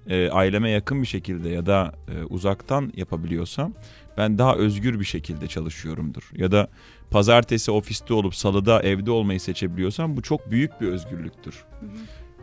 e, 0.08 0.30
aileme 0.30 0.70
yakın 0.70 1.02
bir 1.02 1.06
şekilde 1.06 1.48
ya 1.48 1.66
da 1.66 1.92
e, 2.08 2.24
uzaktan 2.24 2.92
yapabiliyorsam 2.96 3.72
ben 4.16 4.38
daha 4.38 4.56
özgür 4.56 5.00
bir 5.00 5.04
şekilde 5.04 5.46
çalışıyorumdur. 5.46 6.30
Ya 6.36 6.52
da 6.52 6.68
pazartesi 7.10 7.70
ofiste 7.70 8.14
olup 8.14 8.34
salıda 8.34 8.82
evde 8.82 9.10
olmayı 9.10 9.40
seçebiliyorsam 9.40 10.16
bu 10.16 10.22
çok 10.22 10.50
büyük 10.50 10.80
bir 10.80 10.88
özgürlüktür. 10.88 11.64
Hı 11.80 11.86
hı. 11.86 11.90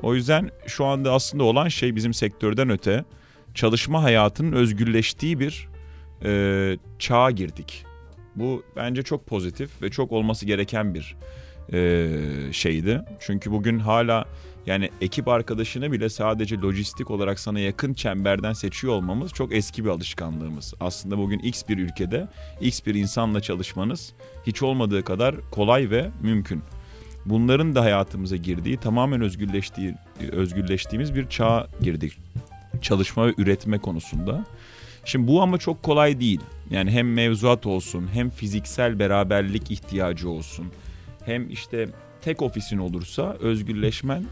O 0.02 0.16
yüzden 0.16 0.50
şu 0.68 0.86
anda 0.86 1.14
aslında 1.14 1.44
olan 1.44 1.68
şey 1.68 1.96
bizim 1.96 2.14
sektörden 2.14 2.70
öte 2.70 3.06
çalışma 3.54 4.04
hayatının 4.04 4.52
özgürleştiği 4.52 5.40
bir 5.40 5.70
e, 6.26 6.78
çağa 7.00 7.32
girdik. 7.32 7.86
Bu 8.36 8.64
bence 8.76 9.04
çok 9.04 9.28
pozitif 9.28 9.82
ve 9.82 9.90
çok 9.90 10.12
olması 10.12 10.46
gereken 10.46 10.94
bir 10.94 11.16
e, 11.74 12.10
şeydi. 12.52 13.02
Çünkü 13.20 13.52
bugün 13.52 13.80
hala 13.80 14.26
yani 14.66 14.90
ekip 15.02 15.28
arkadaşını 15.28 15.92
bile 15.92 16.10
sadece 16.10 16.58
lojistik 16.58 17.12
olarak 17.12 17.40
sana 17.40 17.60
yakın 17.60 17.94
çemberden 17.94 18.54
seçiyor 18.54 18.94
olmamız 18.94 19.34
çok 19.34 19.54
eski 19.56 19.86
bir 19.86 19.90
alışkanlığımız. 19.90 20.74
Aslında 20.80 21.18
bugün 21.18 21.40
X 21.40 21.64
bir 21.70 21.78
ülkede 21.78 22.28
X 22.62 22.86
bir 22.86 22.96
insanla 22.96 23.42
çalışmanız 23.42 24.14
hiç 24.48 24.64
olmadığı 24.64 25.04
kadar 25.04 25.36
kolay 25.52 25.90
ve 25.90 26.10
mümkün. 26.22 26.64
Bunların 27.26 27.76
da 27.76 27.82
hayatımıza 27.82 28.36
girdiği, 28.36 28.78
tamamen 28.78 29.22
özgürleştiği, 29.22 29.96
özgürleştiğimiz 30.32 31.16
bir 31.16 31.30
çağa 31.30 31.68
girdik. 31.82 32.18
Çalışma 32.82 33.28
ve 33.28 33.34
üretme 33.38 33.78
konusunda. 33.78 34.46
Şimdi 35.06 35.28
bu 35.28 35.42
ama 35.42 35.58
çok 35.58 35.84
kolay 35.84 36.20
değil. 36.20 36.40
Yani 36.70 36.92
hem 36.92 37.14
mevzuat 37.14 37.66
olsun, 37.66 38.10
hem 38.14 38.30
fiziksel 38.30 39.00
beraberlik 39.00 39.72
ihtiyacı 39.72 40.30
olsun. 40.30 40.66
Hem 41.26 41.50
işte 41.50 41.90
tek 42.22 42.42
ofisin 42.42 42.78
olursa 42.78 43.38
özgürleşmen 43.40 44.26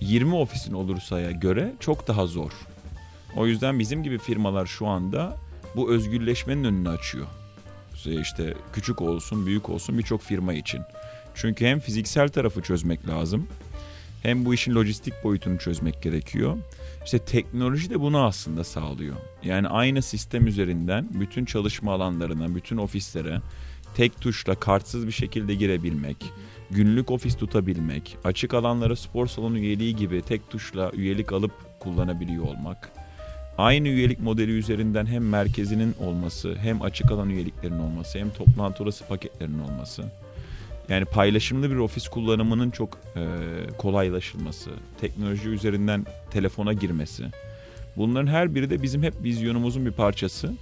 20 0.00 0.34
ofisin 0.34 0.72
olursa'ya 0.72 1.30
göre 1.30 1.72
çok 1.80 2.08
daha 2.08 2.26
zor. 2.26 2.52
O 3.36 3.46
yüzden 3.46 3.78
bizim 3.78 4.02
gibi 4.02 4.18
firmalar 4.18 4.66
şu 4.66 4.86
anda 4.86 5.36
bu 5.76 5.90
özgürleşmenin 5.92 6.64
önünü 6.64 6.88
açıyor. 6.88 7.26
İşte 8.06 8.54
küçük 8.72 9.00
olsun, 9.02 9.46
büyük 9.46 9.68
olsun 9.68 9.98
birçok 9.98 10.22
firma 10.22 10.54
için. 10.54 10.80
Çünkü 11.34 11.66
hem 11.66 11.80
fiziksel 11.80 12.28
tarafı 12.28 12.62
çözmek 12.62 13.08
lazım, 13.08 13.46
hem 14.22 14.44
bu 14.44 14.54
işin 14.54 14.74
lojistik 14.74 15.14
boyutunu 15.24 15.58
çözmek 15.58 16.02
gerekiyor. 16.02 16.56
İşte 17.04 17.18
teknoloji 17.18 17.90
de 17.90 18.00
bunu 18.00 18.24
aslında 18.24 18.64
sağlıyor. 18.64 19.16
Yani 19.44 19.68
aynı 19.68 20.02
sistem 20.02 20.46
üzerinden 20.46 21.08
bütün 21.12 21.44
çalışma 21.44 21.92
alanlarına, 21.92 22.54
bütün 22.54 22.76
ofislere 22.76 23.40
tek 23.94 24.20
tuşla 24.20 24.54
kartsız 24.54 25.06
bir 25.06 25.12
şekilde 25.12 25.54
girebilmek, 25.54 26.16
günlük 26.70 27.10
ofis 27.10 27.36
tutabilmek, 27.36 28.16
açık 28.24 28.54
alanlara 28.54 28.96
spor 28.96 29.26
salonu 29.26 29.58
üyeliği 29.58 29.96
gibi 29.96 30.22
tek 30.22 30.50
tuşla 30.50 30.90
üyelik 30.94 31.32
alıp 31.32 31.52
kullanabiliyor 31.80 32.44
olmak. 32.44 32.92
Aynı 33.58 33.88
üyelik 33.88 34.20
modeli 34.20 34.50
üzerinden 34.50 35.06
hem 35.06 35.28
merkezinin 35.28 35.94
olması, 36.00 36.54
hem 36.54 36.82
açık 36.82 37.10
alan 37.10 37.30
üyeliklerinin 37.30 37.78
olması, 37.78 38.18
hem 38.18 38.30
toplantı 38.30 38.82
odası 38.82 39.06
paketlerinin 39.06 39.58
olması. 39.58 40.04
Yani 40.88 41.04
paylaşımlı 41.04 41.70
bir 41.70 41.76
ofis 41.76 42.08
kullanımının 42.08 42.70
çok 42.70 42.98
e, 43.16 43.22
kolaylaşılması, 43.78 44.70
teknoloji 45.00 45.48
üzerinden 45.48 46.06
telefona 46.30 46.72
girmesi. 46.72 47.24
Bunların 47.96 48.26
her 48.26 48.54
biri 48.54 48.70
de 48.70 48.82
bizim 48.82 49.02
hep 49.02 49.14
vizyonumuzun 49.22 49.86
bir 49.86 49.92
parçası 49.92 50.52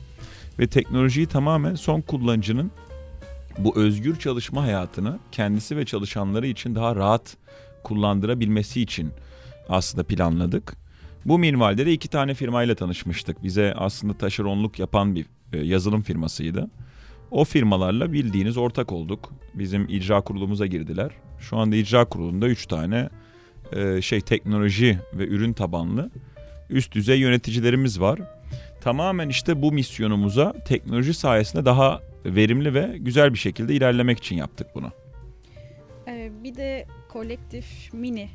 ve 0.58 0.66
teknolojiyi 0.66 1.26
tamamen 1.26 1.75
son 1.75 2.00
kullanıcının 2.00 2.70
bu 3.64 3.78
özgür 3.78 4.16
çalışma 4.16 4.62
hayatını 4.62 5.18
kendisi 5.32 5.76
ve 5.76 5.84
çalışanları 5.84 6.46
için 6.46 6.74
daha 6.74 6.96
rahat 6.96 7.36
kullandırabilmesi 7.84 8.80
için 8.82 9.10
aslında 9.68 10.04
planladık. 10.04 10.76
Bu 11.24 11.38
minvalde 11.38 11.86
de 11.86 11.92
iki 11.92 12.08
tane 12.08 12.34
firmayla 12.34 12.74
tanışmıştık. 12.74 13.42
Bize 13.42 13.74
aslında 13.76 14.14
taşeronluk 14.14 14.78
yapan 14.78 15.14
bir 15.14 15.26
e, 15.52 15.58
yazılım 15.58 16.02
firmasıydı. 16.02 16.70
O 17.30 17.44
firmalarla 17.44 18.12
bildiğiniz 18.12 18.56
ortak 18.56 18.92
olduk. 18.92 19.32
Bizim 19.54 19.88
icra 19.88 20.20
kurulumuza 20.20 20.66
girdiler. 20.66 21.10
Şu 21.40 21.56
anda 21.56 21.76
icra 21.76 22.04
kurulunda 22.04 22.48
üç 22.48 22.66
tane 22.66 23.08
e, 23.72 24.02
şey 24.02 24.20
teknoloji 24.20 24.98
ve 25.14 25.26
ürün 25.26 25.52
tabanlı 25.52 26.10
üst 26.70 26.94
düzey 26.94 27.18
yöneticilerimiz 27.18 28.00
var. 28.00 28.20
Tamamen 28.80 29.28
işte 29.28 29.62
bu 29.62 29.72
misyonumuza 29.72 30.54
teknoloji 30.64 31.14
sayesinde 31.14 31.64
daha 31.64 32.00
verimli 32.24 32.74
ve 32.74 32.98
güzel 32.98 33.32
bir 33.32 33.38
şekilde 33.38 33.74
ilerlemek 33.74 34.18
için 34.18 34.36
yaptık 34.36 34.66
bunu. 34.74 34.90
Ee, 36.08 36.30
bir 36.44 36.54
de 36.54 36.86
kolektif 37.08 37.94
mini. 37.94 38.28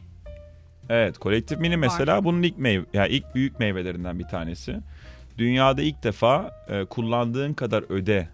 Evet, 0.90 1.18
kolektif 1.18 1.60
mini 1.60 1.78
mesela 1.78 2.18
var. 2.18 2.24
bunun 2.24 2.44
ilk 2.44 2.58
meyve, 2.58 2.86
yani 2.94 3.10
ilk 3.10 3.36
büyük 3.36 3.60
meyvelerinden 3.60 4.20
bir 4.20 4.28
tanesi. 4.28 4.80
Dünyada 5.38 5.82
ilk 5.82 6.04
defa 6.04 6.66
e, 6.70 6.86
kullandığın 6.86 7.54
kadar 7.54 7.92
öde 7.92 8.28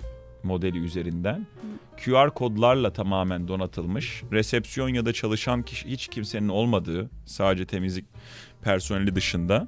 modeli 0.44 0.78
üzerinden 0.78 1.36
Hı. 1.38 1.68
QR 2.06 2.30
kodlarla 2.30 2.94
tamamen 2.94 3.48
donatılmış, 3.48 4.24
resepsiyon 4.32 4.90
ya 4.90 5.06
da 5.06 5.14
çalışan 5.14 5.64
kişi 5.64 5.88
hiç 5.90 6.08
kimsenin 6.08 6.50
olmadığı, 6.50 7.10
sadece 7.26 7.66
temizlik 7.66 8.06
personeli 8.62 9.16
dışında 9.16 9.68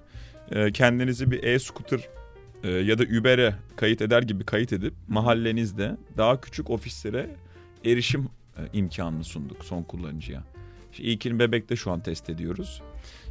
e, 0.51 0.71
kendinizi 0.71 1.31
bir 1.31 1.43
e-scooter 1.43 1.99
e, 2.63 2.69
ya 2.69 2.99
da 2.99 3.03
Uber'e 3.03 3.55
kayıt 3.75 4.01
eder 4.01 4.23
gibi 4.23 4.43
kayıt 4.43 4.73
edip 4.73 4.93
mahallenizde 5.07 5.97
daha 6.17 6.41
küçük 6.41 6.69
ofislere 6.69 7.29
erişim 7.85 8.29
e, 8.57 8.61
imkanını 8.73 9.23
sunduk 9.23 9.65
son 9.65 9.83
kullanıcıya. 9.83 10.43
İşte 10.91 11.03
ilkini 11.03 11.39
Bebek'te 11.39 11.75
şu 11.75 11.91
an 11.91 11.99
test 11.99 12.29
ediyoruz. 12.29 12.81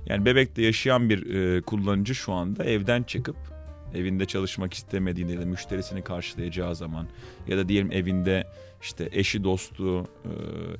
Yani 0.06 0.24
Bebek'te 0.24 0.62
yaşayan 0.62 1.10
bir 1.10 1.34
e, 1.34 1.60
kullanıcı 1.62 2.14
şu 2.14 2.32
anda 2.32 2.64
evden 2.64 3.02
çıkıp 3.02 3.36
evinde 3.94 4.26
çalışmak 4.26 4.74
istemediğinde 4.74 5.32
ya 5.32 5.40
da 5.40 5.46
müşterisini 5.46 6.02
karşılayacağı 6.02 6.76
zaman 6.76 7.06
ya 7.48 7.58
da 7.58 7.68
diyelim 7.68 7.92
evinde 7.92 8.46
işte 8.82 9.08
eşi 9.12 9.44
dostu, 9.44 10.02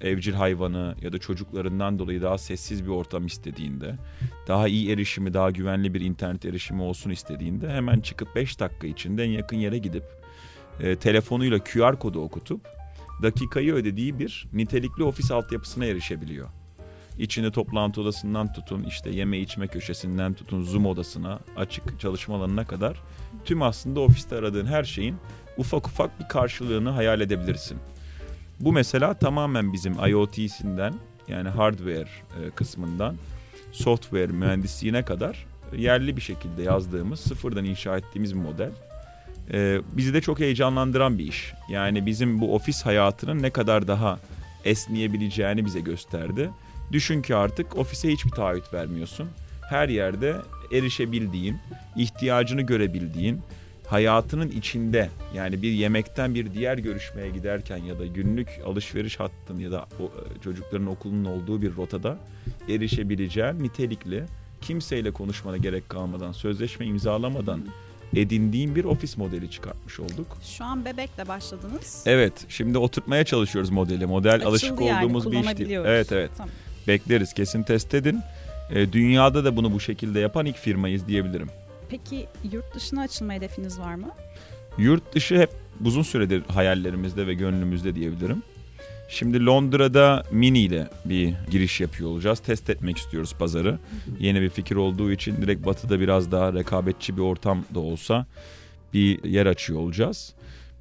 e, 0.00 0.09
evcil 0.09 0.33
hayvanı 0.33 0.95
ya 1.02 1.12
da 1.12 1.19
çocuklarından 1.19 1.99
dolayı 1.99 2.23
daha 2.23 2.38
sessiz 2.38 2.85
bir 2.85 2.90
ortam 2.90 3.26
istediğinde, 3.26 3.95
daha 4.49 4.69
iyi 4.69 4.90
erişimi, 4.90 5.35
daha 5.35 5.50
güvenli 5.50 5.95
bir 5.95 6.00
internet 6.00 6.45
erişimi 6.45 6.83
olsun 6.83 7.11
istediğinde 7.11 7.71
hemen 7.71 8.00
çıkıp 8.00 8.37
5 8.37 8.61
dakika 8.61 8.87
içinde 8.87 9.25
en 9.25 9.31
yakın 9.31 9.57
yere 9.57 9.78
gidip 9.78 10.04
e, 10.81 10.97
telefonuyla 10.97 11.59
QR 11.59 11.99
kodu 11.99 12.21
okutup 12.21 12.69
dakikayı 13.23 13.75
ödediği 13.75 14.19
bir 14.19 14.47
nitelikli 14.52 15.04
ofis 15.04 15.31
altyapısına 15.31 15.85
erişebiliyor. 15.85 16.49
İçinde 17.19 17.50
toplantı 17.50 18.00
odasından 18.00 18.52
tutun, 18.52 18.85
işte 18.85 19.11
yeme 19.11 19.38
içme 19.38 19.66
köşesinden 19.66 20.35
tutun, 20.35 20.62
Zoom 20.62 20.87
odasına, 20.87 21.38
açık 21.57 22.00
çalışma 22.00 22.37
alanına 22.37 22.64
kadar 22.64 23.02
tüm 23.45 23.62
aslında 23.62 24.00
ofiste 24.00 24.37
aradığın 24.37 24.66
her 24.66 24.85
şeyin 24.85 25.16
ufak 25.57 25.87
ufak 25.87 26.21
bir 26.21 26.28
karşılığını 26.28 26.90
hayal 26.90 27.21
edebilirsin. 27.21 27.78
Bu 28.61 28.73
mesela 28.73 29.14
tamamen 29.14 29.73
bizim 29.73 29.95
IoT'sinden 29.95 30.95
yani 31.28 31.49
hardware 31.49 32.09
e, 32.42 32.50
kısmından 32.50 33.16
software 33.73 34.26
mühendisliğine 34.26 35.02
kadar 35.02 35.47
yerli 35.76 36.16
bir 36.16 36.21
şekilde 36.21 36.62
yazdığımız, 36.62 37.21
sıfırdan 37.21 37.64
inşa 37.64 37.97
ettiğimiz 37.97 38.35
bir 38.35 38.40
model. 38.40 38.71
Ee, 39.52 39.81
bizi 39.92 40.14
de 40.14 40.21
çok 40.21 40.40
heyecanlandıran 40.40 41.19
bir 41.19 41.28
iş. 41.28 41.52
Yani 41.69 42.07
bizim 42.07 42.40
bu 42.40 42.54
ofis 42.54 42.83
hayatının 42.83 43.42
ne 43.42 43.50
kadar 43.50 43.88
daha 43.88 44.19
esneyebileceğini 44.64 45.64
bize 45.64 45.81
gösterdi. 45.81 46.50
Düşün 46.92 47.23
ki 47.23 47.35
artık 47.35 47.78
ofise 47.78 48.09
hiçbir 48.12 48.31
taahhüt 48.31 48.75
vermiyorsun. 48.75 49.28
Her 49.71 49.88
yerde 49.88 50.37
erişebildiğin, 50.73 51.57
ihtiyacını 51.97 52.62
görebildiğin, 52.62 53.40
hayatının 53.87 54.49
içinde 54.49 55.09
yani 55.35 55.62
bir 55.62 55.73
yemekten 55.73 56.35
bir 56.35 56.54
diğer 56.54 56.78
görüşmeye 56.78 57.31
giderken 57.31 57.76
ya 57.76 57.99
da 57.99 58.07
günlük 58.07 58.49
alışveriş 58.66 59.21
hattın 59.21 59.59
ya 59.59 59.73
da 59.73 59.87
e, 60.00 60.42
çocukların 60.42 60.87
okulunun 60.87 61.25
olduğu 61.25 61.62
bir 61.62 61.76
rotada 61.76 62.19
erişebileceğin 62.69 63.59
nitelikli 63.59 64.25
kimseyle 64.61 65.11
konuşmana 65.11 65.57
gerek 65.57 65.88
kalmadan, 65.88 66.33
sözleşme 66.33 66.87
imzalamadan 66.87 67.64
edindiğin 68.16 68.76
bir 68.76 68.85
ofis 68.85 69.16
modeli 69.16 69.50
çıkartmış 69.50 70.00
olduk. 70.00 70.38
Şu 70.42 70.64
an 70.64 70.85
bebekle 70.85 71.28
başladınız. 71.28 72.02
Evet, 72.07 72.33
şimdi 72.49 72.78
oturtmaya 72.78 73.25
çalışıyoruz 73.25 73.71
modeli. 73.71 74.07
Model 74.07 74.35
Açıldı 74.35 74.49
alışık 74.49 74.81
yani, 74.81 75.04
olduğumuz 75.04 75.33
bir 75.33 75.38
iş 75.38 75.57
değil. 75.59 75.71
Evet, 75.71 76.12
evet. 76.12 76.31
Tamam. 76.37 76.50
Bekleriz, 76.88 77.33
kesin 77.33 77.62
test 77.62 77.95
edin. 77.95 78.21
E, 78.71 78.92
dünyada 78.92 79.45
da 79.45 79.57
bunu 79.57 79.73
bu 79.73 79.81
şekilde 79.81 80.21
yapan 80.21 80.47
ilk 80.47 80.57
firmayız 80.57 81.09
diyebilirim. 81.09 81.49
Peki 81.88 82.26
yurt 82.52 82.75
dışına 82.75 83.02
açılma 83.02 83.33
hedefiniz 83.33 83.78
var 83.78 83.95
mı? 83.95 84.11
Yurt 84.78 85.14
dışı 85.14 85.38
hep 85.38 85.50
uzun 85.85 86.02
süredir 86.02 86.42
hayallerimizde 86.49 87.26
ve 87.26 87.35
gönlümüzde 87.35 87.95
diyebilirim. 87.95 88.42
Şimdi 89.12 89.47
Londra'da 89.47 90.23
Mini 90.31 90.59
ile 90.59 90.88
bir 91.04 91.35
giriş 91.50 91.81
yapıyor 91.81 92.11
olacağız. 92.11 92.40
Test 92.40 92.71
etmek 92.71 92.97
istiyoruz 92.97 93.35
pazarı. 93.38 93.78
Yeni 94.21 94.42
bir 94.42 94.49
fikir 94.49 94.76
olduğu 94.76 95.12
için 95.12 95.37
direkt 95.37 95.66
batıda 95.66 96.00
biraz 96.00 96.33
daha 96.33 96.52
rekabetçi 96.52 97.16
bir 97.16 97.23
ortam 97.23 97.64
da 97.75 97.81
olsa 97.81 98.26
bir 98.95 99.25
yer 99.25 99.47
açıyor 99.47 99.81
olacağız. 99.81 100.35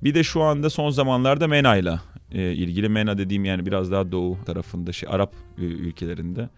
Bir 0.04 0.14
de 0.16 0.24
şu 0.24 0.42
anda 0.42 0.70
son 0.70 0.90
zamanlarda 0.90 1.48
MENA'yla 1.48 2.02
e, 2.32 2.52
ilgili 2.52 2.90
MENA 2.90 3.18
dediğim 3.18 3.46
yani 3.46 3.66
biraz 3.66 3.92
daha 3.92 4.12
doğu 4.12 4.38
tarafında 4.46 4.92
şey 4.92 5.10
Arap 5.12 5.34
e, 5.58 5.62
ülkelerinde 5.62 6.50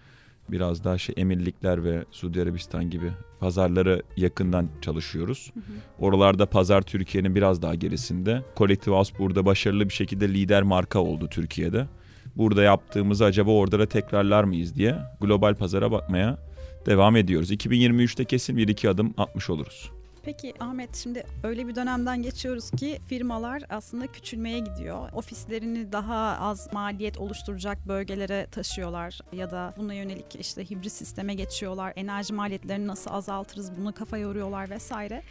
biraz 0.49 0.83
daha 0.83 0.97
şey 0.97 1.15
emirlikler 1.17 1.83
ve 1.83 2.05
Suudi 2.11 2.41
Arabistan 2.41 2.89
gibi 2.89 3.11
pazarları 3.39 4.01
yakından 4.17 4.69
çalışıyoruz. 4.81 5.51
Oralarda 5.99 6.45
pazar 6.45 6.81
Türkiye'nin 6.81 7.35
biraz 7.35 7.61
daha 7.61 7.75
gerisinde. 7.75 8.43
Collective 8.57 8.95
House 8.95 9.19
burada 9.19 9.45
başarılı 9.45 9.89
bir 9.89 9.93
şekilde 9.93 10.29
lider 10.29 10.63
marka 10.63 10.99
oldu 10.99 11.27
Türkiye'de. 11.31 11.87
Burada 12.35 12.63
yaptığımızı 12.63 13.25
acaba 13.25 13.51
orada 13.51 13.79
da 13.79 13.85
tekrarlar 13.85 14.43
mıyız 14.43 14.75
diye 14.75 14.95
global 15.21 15.55
pazara 15.55 15.91
bakmaya 15.91 16.37
devam 16.85 17.15
ediyoruz. 17.15 17.51
2023'te 17.51 18.25
kesin 18.25 18.57
bir 18.57 18.67
iki 18.67 18.89
adım 18.89 19.13
atmış 19.17 19.49
oluruz. 19.49 19.91
Peki 20.23 20.53
Ahmet 20.59 20.95
şimdi 20.95 21.23
öyle 21.43 21.67
bir 21.67 21.75
dönemden 21.75 22.21
geçiyoruz 22.21 22.71
ki 22.71 22.99
firmalar 23.07 23.63
aslında 23.69 24.07
küçülmeye 24.07 24.59
gidiyor. 24.59 25.09
Ofislerini 25.13 25.91
daha 25.91 26.37
az 26.39 26.73
maliyet 26.73 27.17
oluşturacak 27.17 27.87
bölgelere 27.87 28.47
taşıyorlar 28.51 29.19
ya 29.33 29.51
da 29.51 29.73
buna 29.77 29.93
yönelik 29.93 30.35
işte 30.39 30.69
hibrit 30.69 30.91
sisteme 30.91 31.33
geçiyorlar. 31.33 31.93
Enerji 31.95 32.33
maliyetlerini 32.33 32.87
nasıl 32.87 33.11
azaltırız 33.11 33.71
bunu 33.77 33.93
kafa 33.93 34.17
yoruyorlar 34.17 34.69
vesaire. 34.69 35.23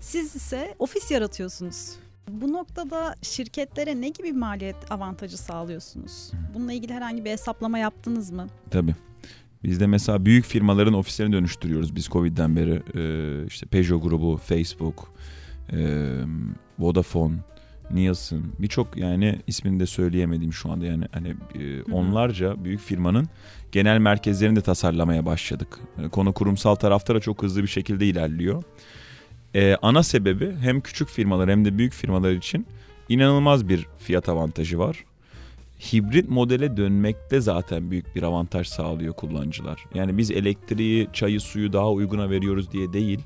Siz 0.00 0.36
ise 0.36 0.74
ofis 0.78 1.10
yaratıyorsunuz. 1.10 1.96
Bu 2.28 2.52
noktada 2.52 3.14
şirketlere 3.22 4.00
ne 4.00 4.08
gibi 4.08 4.32
maliyet 4.32 4.92
avantajı 4.92 5.38
sağlıyorsunuz? 5.38 6.30
Bununla 6.54 6.72
ilgili 6.72 6.92
herhangi 6.92 7.24
bir 7.24 7.30
hesaplama 7.30 7.78
yaptınız 7.78 8.30
mı? 8.30 8.46
Tabii. 8.70 8.94
Biz 9.64 9.80
de 9.80 9.86
mesela 9.86 10.24
büyük 10.24 10.44
firmaların 10.44 10.94
ofislerini 10.94 11.32
dönüştürüyoruz 11.32 11.96
biz 11.96 12.06
Covid'den 12.06 12.56
beri. 12.56 12.82
Ee, 12.94 13.46
işte 13.46 13.66
Peugeot 13.66 14.02
grubu, 14.02 14.36
Facebook, 14.36 15.12
e, 15.72 15.78
Vodafone, 16.78 17.34
Nielsen 17.90 18.42
birçok 18.58 18.96
yani 18.96 19.38
ismini 19.46 19.80
de 19.80 19.86
söyleyemediğim 19.86 20.52
şu 20.52 20.70
anda 20.70 20.86
yani 20.86 21.04
hani 21.12 21.28
e, 21.28 21.82
onlarca 21.82 22.64
büyük 22.64 22.80
firmanın 22.80 23.28
genel 23.72 23.98
merkezlerini 23.98 24.56
de 24.56 24.60
tasarlamaya 24.60 25.26
başladık. 25.26 25.78
Yani 25.98 26.10
konu 26.10 26.32
kurumsal 26.32 26.74
tarafta 26.74 27.14
da 27.14 27.20
çok 27.20 27.42
hızlı 27.42 27.62
bir 27.62 27.68
şekilde 27.68 28.06
ilerliyor. 28.06 28.62
Ee, 29.54 29.76
ana 29.82 30.02
sebebi 30.02 30.56
hem 30.60 30.80
küçük 30.80 31.08
firmalar 31.08 31.50
hem 31.50 31.64
de 31.64 31.78
büyük 31.78 31.92
firmalar 31.92 32.32
için 32.32 32.66
inanılmaz 33.08 33.68
bir 33.68 33.86
fiyat 33.98 34.28
avantajı 34.28 34.78
var 34.78 35.04
hibrit 35.92 36.28
modele 36.28 36.76
dönmekte 36.76 37.40
zaten 37.40 37.90
büyük 37.90 38.16
bir 38.16 38.22
avantaj 38.22 38.66
sağlıyor 38.68 39.14
kullanıcılar. 39.14 39.84
Yani 39.94 40.18
biz 40.18 40.30
elektriği, 40.30 41.08
çayı, 41.12 41.40
suyu 41.40 41.72
daha 41.72 41.90
uyguna 41.90 42.30
veriyoruz 42.30 42.72
diye 42.72 42.92
değil. 42.92 43.20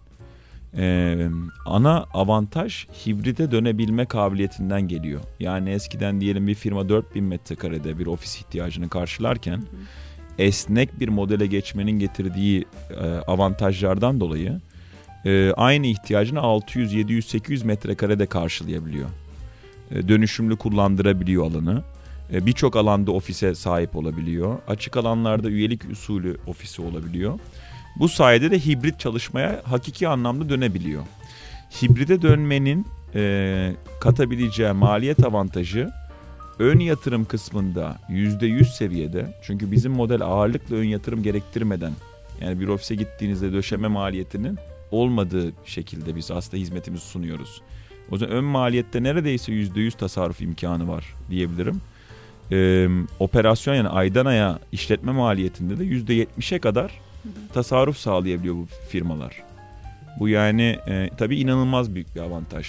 Ee, 0.76 1.28
ana 1.66 2.06
avantaj 2.14 2.86
hibrite 3.06 3.50
dönebilme 3.50 4.06
kabiliyetinden 4.06 4.88
geliyor. 4.88 5.20
Yani 5.40 5.70
eskiden 5.70 6.20
diyelim 6.20 6.46
bir 6.46 6.54
firma 6.54 6.88
4000 6.88 7.24
metrekarede 7.24 7.98
bir 7.98 8.06
ofis 8.06 8.36
ihtiyacını 8.36 8.88
karşılarken 8.88 9.62
esnek 10.38 11.00
bir 11.00 11.08
modele 11.08 11.46
geçmenin 11.46 11.98
getirdiği 11.98 12.64
e, 12.90 13.06
avantajlardan 13.06 14.20
dolayı 14.20 14.60
e, 15.24 15.52
aynı 15.56 15.86
ihtiyacını 15.86 16.40
600, 16.40 16.92
700, 16.92 17.26
800 17.26 17.64
metrekarede 17.64 18.26
karşılayabiliyor. 18.26 19.08
E, 19.90 20.08
dönüşümlü 20.08 20.56
kullandırabiliyor 20.56 21.44
alanı. 21.44 21.82
E, 22.32 22.46
Birçok 22.46 22.76
alanda 22.76 23.12
ofise 23.12 23.54
sahip 23.54 23.96
olabiliyor. 23.96 24.58
Açık 24.68 24.96
alanlarda 24.96 25.48
üyelik 25.48 25.90
usulü 25.90 26.36
ofisi 26.46 26.82
olabiliyor. 26.82 27.38
Bu 27.98 28.08
sayede 28.08 28.50
de 28.50 28.58
hibrit 28.58 29.00
çalışmaya 29.00 29.62
hakiki 29.64 30.08
anlamda 30.08 30.48
dönebiliyor. 30.48 31.02
Hibride 31.82 32.22
dönmenin 32.22 32.86
e, 33.14 33.72
katabileceği 34.00 34.72
maliyet 34.72 35.26
avantajı 35.26 35.90
ön 36.58 36.78
yatırım 36.78 37.24
kısmında 37.24 37.98
%100 38.08 38.64
seviyede. 38.64 39.34
Çünkü 39.42 39.70
bizim 39.72 39.92
model 39.92 40.22
ağırlıkla 40.22 40.76
ön 40.76 40.84
yatırım 40.84 41.22
gerektirmeden 41.22 41.92
yani 42.40 42.60
bir 42.60 42.68
ofise 42.68 42.94
gittiğinizde 42.94 43.52
döşeme 43.52 43.88
maliyetinin 43.88 44.58
olmadığı 44.90 45.52
şekilde 45.64 46.16
biz 46.16 46.30
aslında 46.30 46.56
hizmetimizi 46.56 47.04
sunuyoruz. 47.04 47.62
O 48.10 48.16
zaman 48.16 48.34
ön 48.34 48.44
maliyette 48.44 49.02
neredeyse 49.02 49.52
%100 49.52 49.96
tasarruf 49.96 50.42
imkanı 50.42 50.88
var 50.88 51.14
diyebilirim 51.30 51.80
e, 52.52 52.88
operasyon 53.18 53.74
yani 53.74 53.88
aydan 53.88 54.26
aya 54.26 54.58
işletme 54.72 55.12
maliyetinde 55.12 55.78
de 55.78 55.84
%70'e 55.84 56.58
kadar 56.58 57.00
tasarruf 57.54 57.96
sağlayabiliyor 57.98 58.54
bu 58.54 58.66
firmalar. 58.88 59.42
Bu 60.18 60.28
yani 60.28 60.78
e, 60.88 61.10
tabii 61.18 61.40
inanılmaz 61.40 61.94
büyük 61.94 62.14
bir 62.16 62.20
avantaj. 62.20 62.66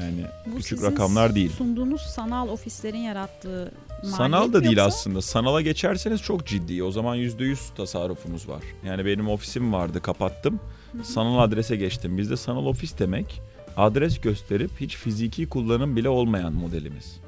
Yani 0.00 0.24
Bu 0.46 0.56
küçük 0.56 0.82
rakamlar 0.82 1.34
değil. 1.34 1.50
sunduğunuz 1.50 2.00
sanal 2.00 2.48
ofislerin 2.48 2.98
yarattığı 2.98 3.72
Sanal 4.04 4.52
da 4.52 4.60
değil 4.64 4.76
yoksa? 4.76 4.84
aslında. 4.86 5.22
Sanala 5.22 5.60
geçerseniz 5.60 6.22
çok 6.22 6.46
ciddi. 6.46 6.82
O 6.84 6.90
zaman 6.90 7.16
%100 7.18 7.74
tasarrufunuz 7.76 8.48
var. 8.48 8.62
Yani 8.86 9.06
benim 9.06 9.28
ofisim 9.28 9.72
vardı 9.72 10.00
kapattım. 10.02 10.60
Sanal 11.02 11.38
adrese 11.38 11.76
geçtim. 11.76 12.18
Bizde 12.18 12.36
sanal 12.36 12.66
ofis 12.66 12.98
demek 12.98 13.42
adres 13.76 14.20
gösterip 14.20 14.70
hiç 14.80 14.96
fiziki 14.96 15.48
kullanım 15.48 15.96
bile 15.96 16.08
olmayan 16.08 16.52
modelimiz. 16.52 17.20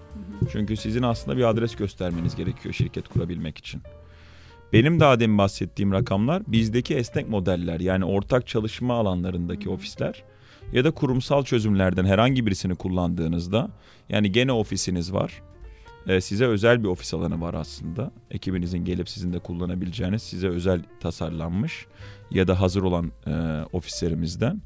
Çünkü 0.53 0.77
sizin 0.77 1.03
aslında 1.03 1.37
bir 1.37 1.45
adres 1.45 1.77
göstermeniz 1.77 2.37
gerekiyor 2.37 2.75
şirket 2.75 3.09
kurabilmek 3.09 3.59
için. 3.59 3.83
Benim 4.73 5.01
daha 5.01 5.21
demin 5.21 5.39
bahsettiğim 5.39 5.93
rakamlar 5.93 6.43
bizdeki 6.47 6.95
esnek 6.95 7.29
modeller 7.29 7.81
yani 7.81 8.05
ortak 8.05 8.47
çalışma 8.47 8.95
alanlarındaki 8.95 9.71
ofisler 9.71 10.25
ya 10.73 10.85
da 10.85 10.91
kurumsal 10.91 11.45
çözümlerden 11.45 12.05
herhangi 12.05 12.47
birisini 12.47 12.75
kullandığınızda 12.75 13.71
yani 14.09 14.33
gene 14.33 14.53
ofisiniz 14.53 15.13
var. 15.13 15.43
Ee, 16.09 16.21
size 16.21 16.47
özel 16.47 16.83
bir 16.83 16.89
ofis 16.89 17.15
alanı 17.15 17.41
var 17.41 17.55
aslında. 17.55 18.11
Ekibinizin 18.31 18.85
gelip 18.85 19.09
sizin 19.09 19.33
de 19.33 19.39
kullanabileceğiniz 19.39 20.23
size 20.23 20.49
özel 20.49 20.81
tasarlanmış 21.01 21.87
ya 22.31 22.49
da 22.49 22.61
hazır 22.61 22.83
olan 22.83 23.13
e, 23.27 23.33
ofislerimizden. 23.73 24.63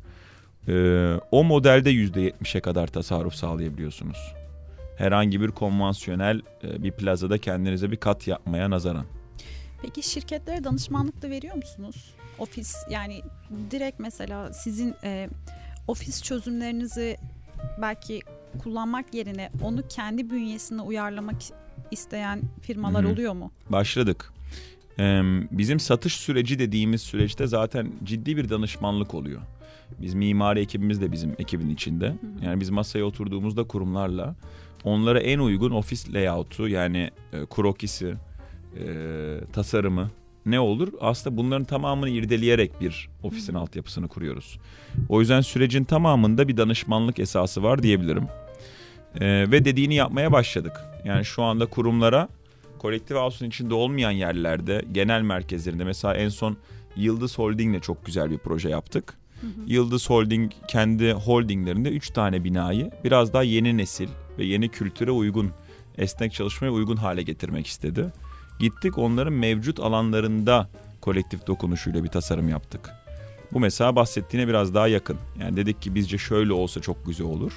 Ee, 0.68 1.14
o 1.30 1.44
modelde 1.44 1.92
%70'e 1.92 2.60
kadar 2.60 2.86
tasarruf 2.86 3.34
sağlayabiliyorsunuz. 3.34 4.37
Herhangi 4.98 5.40
bir 5.40 5.50
konvansiyonel 5.50 6.42
e, 6.62 6.82
bir 6.82 6.92
plazada 6.92 7.38
kendinize 7.38 7.90
bir 7.90 7.96
kat 7.96 8.28
yapmaya 8.28 8.70
nazaran. 8.70 9.04
Peki 9.82 10.10
şirketlere 10.10 10.64
danışmanlık 10.64 11.22
da 11.22 11.30
veriyor 11.30 11.56
musunuz? 11.56 12.14
Ofis 12.38 12.76
yani 12.90 13.22
direkt 13.70 14.00
mesela 14.00 14.52
sizin 14.52 14.94
e, 15.04 15.28
ofis 15.88 16.22
çözümlerinizi 16.22 17.16
belki 17.82 18.20
kullanmak 18.58 19.14
yerine 19.14 19.50
onu 19.62 19.88
kendi 19.88 20.30
bünyesine 20.30 20.82
uyarlamak 20.82 21.36
isteyen 21.90 22.42
firmalar 22.62 23.04
Hı 23.04 23.08
hı. 23.08 23.12
oluyor 23.12 23.32
mu? 23.32 23.52
Başladık. 23.70 24.32
Ee, 24.98 25.22
bizim 25.50 25.80
satış 25.80 26.16
süreci 26.16 26.58
dediğimiz 26.58 27.02
süreçte 27.02 27.46
zaten 27.46 27.92
ciddi 28.04 28.36
bir 28.36 28.50
danışmanlık 28.50 29.14
oluyor. 29.14 29.40
Biz 30.00 30.14
mimari 30.14 30.60
ekibimiz 30.60 31.00
de 31.00 31.12
bizim 31.12 31.34
ekibin 31.38 31.70
içinde. 31.70 32.14
Yani 32.42 32.60
biz 32.60 32.70
masaya 32.70 33.04
oturduğumuzda 33.04 33.64
kurumlarla 33.64 34.34
onlara 34.84 35.20
en 35.20 35.38
uygun 35.38 35.70
ofis 35.70 36.14
layout'u 36.14 36.68
yani 36.68 37.10
e, 37.32 37.46
krokisi, 37.46 38.14
e, 38.76 38.84
tasarımı 39.52 40.10
ne 40.46 40.60
olur? 40.60 40.88
Aslında 41.00 41.36
bunların 41.36 41.64
tamamını 41.64 42.08
irdeleyerek 42.10 42.80
bir 42.80 43.08
ofisin 43.22 43.54
altyapısını 43.54 44.08
kuruyoruz. 44.08 44.58
O 45.08 45.20
yüzden 45.20 45.40
sürecin 45.40 45.84
tamamında 45.84 46.48
bir 46.48 46.56
danışmanlık 46.56 47.18
esası 47.18 47.62
var 47.62 47.82
diyebilirim. 47.82 48.28
Ee, 49.20 49.46
ve 49.50 49.64
dediğini 49.64 49.94
yapmaya 49.94 50.32
başladık. 50.32 50.72
Yani 51.04 51.24
şu 51.24 51.42
anda 51.42 51.66
kurumlara 51.66 52.28
kolektif 52.78 53.16
house'un 53.16 53.48
içinde 53.48 53.74
olmayan 53.74 54.10
yerlerde, 54.10 54.84
genel 54.92 55.22
merkezlerinde 55.22 55.84
mesela 55.84 56.14
en 56.14 56.28
son 56.28 56.56
Yıldız 56.96 57.38
Holding'le 57.38 57.80
çok 57.80 58.06
güzel 58.06 58.30
bir 58.30 58.38
proje 58.38 58.68
yaptık. 58.68 59.14
Hı 59.40 59.46
hı. 59.46 59.50
Yıldız 59.66 60.10
Holding 60.10 60.52
kendi 60.68 61.12
holdinglerinde 61.12 61.88
3 61.88 62.10
tane 62.10 62.44
binayı 62.44 62.90
biraz 63.04 63.32
daha 63.32 63.42
yeni 63.42 63.76
nesil 63.76 64.08
ve 64.38 64.44
yeni 64.44 64.68
kültüre 64.68 65.10
uygun, 65.10 65.50
esnek 65.98 66.32
çalışmaya 66.32 66.70
uygun 66.70 66.96
hale 66.96 67.22
getirmek 67.22 67.66
istedi. 67.66 68.12
Gittik 68.58 68.98
onların 68.98 69.32
mevcut 69.32 69.80
alanlarında 69.80 70.68
kolektif 71.00 71.46
dokunuşuyla 71.46 72.04
bir 72.04 72.08
tasarım 72.08 72.48
yaptık. 72.48 72.90
Bu 73.52 73.60
mesela 73.60 73.96
bahsettiğine 73.96 74.48
biraz 74.48 74.74
daha 74.74 74.88
yakın. 74.88 75.18
Yani 75.40 75.56
dedik 75.56 75.82
ki 75.82 75.94
bizce 75.94 76.18
şöyle 76.18 76.52
olsa 76.52 76.80
çok 76.80 77.06
güzel 77.06 77.26
olur. 77.26 77.52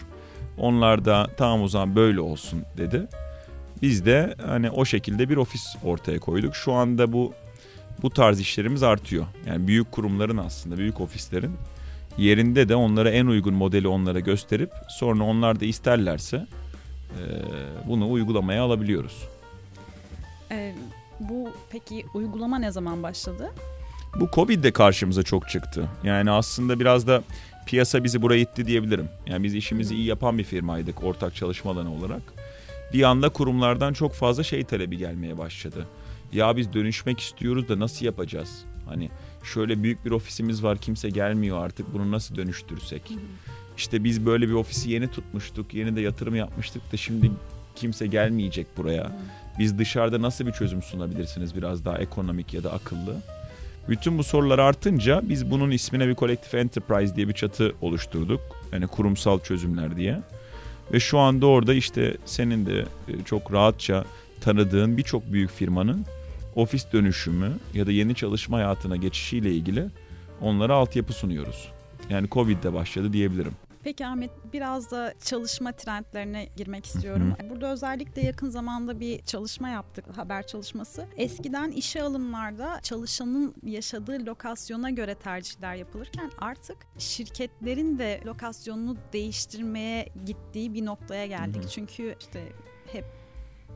Onlar 0.58 1.06
da 1.06 1.28
tamam 1.38 1.62
o 1.62 1.68
zaman 1.68 1.96
böyle 1.96 2.20
olsun 2.20 2.64
dedi. 2.78 3.08
Biz 3.82 4.06
de 4.06 4.36
hani 4.46 4.72
o 4.72 4.86
şekilde 4.86 5.30
bir 5.30 5.38
ofis 5.38 5.76
ortaya 5.84 6.20
koyduk. 6.20 6.56
Şu 6.56 6.74
anda 6.74 7.14
bu 7.14 7.34
bu 8.02 8.10
tarz 8.10 8.40
işlerimiz 8.40 8.84
artıyor. 8.84 9.26
Yani 9.46 9.68
büyük 9.68 9.92
kurumların 9.92 10.38
aslında 10.38 10.78
büyük 10.78 11.02
ofislerin 11.02 11.52
yerinde 12.18 12.70
de 12.70 12.76
onlara 12.76 13.10
en 13.10 13.26
uygun 13.26 13.54
modeli 13.54 13.88
onlara 13.88 14.20
gösterip 14.20 14.72
sonra 14.90 15.24
onlar 15.24 15.60
da 15.60 15.66
isterlerse 15.66 16.48
bunu 17.88 18.12
uygulamaya 18.12 18.64
alabiliyoruz. 18.64 19.28
Ee, 20.52 20.76
bu 21.20 21.50
peki 21.70 22.06
uygulama 22.14 22.60
ne 22.60 22.72
zaman 22.72 23.04
başladı? 23.04 23.52
Bu 24.20 24.30
Covid 24.34 24.64
de 24.64 24.72
karşımıza 24.72 25.24
çok 25.24 25.50
çıktı. 25.50 25.88
Yani 26.04 26.32
aslında 26.32 26.80
biraz 26.80 27.08
da 27.08 27.24
piyasa 27.66 28.04
bizi 28.04 28.22
buraya 28.22 28.40
itti 28.42 28.68
diyebilirim. 28.68 29.10
Yani 29.28 29.44
biz 29.44 29.56
işimizi 29.56 29.96
iyi 29.96 30.06
yapan 30.06 30.38
bir 30.38 30.44
firmaydık 30.44 31.04
ortak 31.04 31.36
çalışma 31.36 31.72
alanı 31.72 31.94
olarak. 31.94 32.22
Bir 32.94 33.04
anda 33.04 33.30
kurumlardan 33.30 33.94
çok 33.94 34.14
fazla 34.14 34.44
şey 34.44 34.64
talebi 34.64 34.98
gelmeye 34.98 35.38
başladı. 35.38 35.88
Ya 36.34 36.58
biz 36.58 36.74
dönüşmek 36.74 37.20
istiyoruz 37.20 37.70
da 37.70 37.80
nasıl 37.80 38.06
yapacağız? 38.06 38.66
Hani 38.90 39.10
şöyle 39.44 39.84
büyük 39.84 40.06
bir 40.06 40.12
ofisimiz 40.12 40.64
var 40.64 40.78
kimse 40.78 41.10
gelmiyor 41.10 41.66
artık 41.66 41.94
bunu 41.94 42.12
nasıl 42.12 42.36
dönüştürsek? 42.36 43.12
İşte 43.78 44.04
biz 44.04 44.26
böyle 44.26 44.48
bir 44.48 44.54
ofisi 44.54 44.92
yeni 44.92 45.08
tutmuştuk, 45.08 45.74
yeni 45.74 45.96
de 45.96 46.02
yatırım 46.02 46.36
yapmıştık 46.36 46.92
da 46.92 46.98
şimdi 46.98 47.32
kimse 47.76 48.08
gelmeyecek 48.08 48.68
buraya. 48.78 49.20
Biz 49.60 49.78
dışarıda 49.78 50.22
nasıl 50.22 50.48
bir 50.48 50.52
çözüm 50.52 50.82
sunabilirsiniz 50.82 51.56
biraz 51.56 51.86
daha 51.86 51.98
ekonomik 51.98 52.54
ya 52.54 52.64
da 52.64 52.74
akıllı? 52.74 53.16
Bütün 53.90 54.18
bu 54.18 54.24
sorular 54.24 54.60
artınca 54.60 55.22
biz 55.24 55.52
bunun 55.52 55.72
ismine 55.72 56.08
bir 56.08 56.16
kolektif 56.16 56.56
enterprise 56.56 57.16
diye 57.16 57.28
bir 57.28 57.34
çatı 57.34 57.76
oluşturduk. 57.82 58.42
Yani 58.72 58.88
kurumsal 58.88 59.40
çözümler 59.40 59.98
diye. 59.98 60.20
Ve 60.94 61.00
şu 61.00 61.20
anda 61.20 61.46
orada 61.46 61.74
işte 61.74 62.18
senin 62.26 62.66
de 62.66 62.80
e, 62.80 63.24
çok 63.26 63.54
rahatça 63.54 64.06
tanıdığın 64.42 64.98
birçok 64.98 65.34
büyük 65.34 65.52
firmanın 65.52 66.06
ofis 66.56 66.94
dönüşümü 66.94 67.52
ya 67.74 67.88
da 67.88 67.92
yeni 67.92 68.16
çalışma 68.16 68.58
hayatına 68.58 68.96
geçişiyle 68.96 69.52
ilgili 69.52 69.90
onlara 70.42 70.76
altyapı 70.76 71.14
sunuyoruz. 71.14 71.72
Yani 72.10 72.30
Covid'de 72.30 72.74
başladı 72.74 73.14
diyebilirim. 73.14 73.54
Peki 73.84 74.06
Ahmet 74.06 74.32
biraz 74.54 74.92
da 74.92 75.14
çalışma 75.24 75.72
trendlerine 75.72 76.50
girmek 76.58 76.86
istiyorum. 76.86 77.36
Hı 77.40 77.46
hı. 77.46 77.50
Burada 77.50 77.72
özellikle 77.72 78.22
yakın 78.22 78.50
zamanda 78.50 79.00
bir 79.00 79.22
çalışma 79.22 79.70
yaptık, 79.70 80.06
haber 80.18 80.48
çalışması. 80.48 81.08
Eskiden 81.18 81.72
işe 81.72 82.04
alımlarda 82.04 82.80
çalışanın 82.84 83.56
yaşadığı 83.64 84.26
lokasyona 84.26 84.90
göre 84.90 85.16
tercihler 85.16 85.76
yapılırken 85.76 86.32
artık 86.38 86.78
şirketlerin 86.98 88.00
de 88.00 88.22
lokasyonunu 88.26 88.98
değiştirmeye 89.14 90.10
gittiği 90.26 90.74
bir 90.74 90.86
noktaya 90.86 91.26
geldik. 91.26 91.62
Hı 91.62 91.66
hı. 91.66 91.70
Çünkü 91.70 92.16
işte 92.20 92.48
hep 92.92 93.06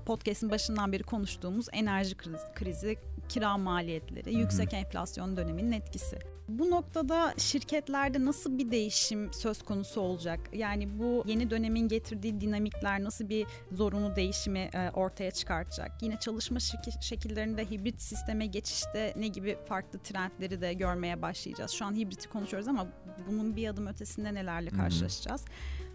podcast'in 0.06 0.50
başından 0.50 0.92
beri 0.92 1.04
konuştuğumuz 1.04 1.68
enerji 1.74 2.16
krizi, 2.56 2.98
kira 3.30 3.58
maliyetleri, 3.58 4.32
Hı-hı. 4.32 4.40
yüksek 4.40 4.74
enflasyon 4.74 5.38
döneminin 5.38 5.72
etkisi. 5.72 6.20
Bu 6.50 6.70
noktada 6.70 7.34
şirketlerde 7.38 8.26
nasıl 8.26 8.58
bir 8.58 8.72
değişim 8.72 9.34
söz 9.34 9.62
konusu 9.62 10.02
olacak? 10.02 10.40
Yani 10.54 11.00
bu 11.00 11.24
yeni 11.26 11.50
dönemin 11.50 11.88
getirdiği 11.88 12.42
dinamikler 12.42 13.04
nasıl 13.04 13.30
bir 13.30 13.48
zorunlu 13.72 14.16
değişimi 14.16 14.60
e, 14.60 14.92
ortaya 14.94 15.32
çıkartacak? 15.32 15.92
Yine 16.02 16.20
çalışma 16.20 16.60
şekillerinde 17.02 17.72
hibrit 17.72 18.02
sisteme 18.02 18.46
geçişte 18.46 19.14
ne 19.18 19.28
gibi 19.28 19.58
farklı 19.68 20.00
trendleri 20.00 20.62
de 20.62 20.74
görmeye 20.74 21.22
başlayacağız? 21.22 21.72
Şu 21.72 21.86
an 21.86 21.96
hibriti 21.96 22.30
konuşuyoruz 22.30 22.68
ama 22.68 22.88
bunun 23.28 23.56
bir 23.56 23.68
adım 23.68 23.88
ötesinde 23.88 24.34
nelerle 24.34 24.70
karşılaşacağız? 24.70 25.42
Hı-hı. 25.42 25.50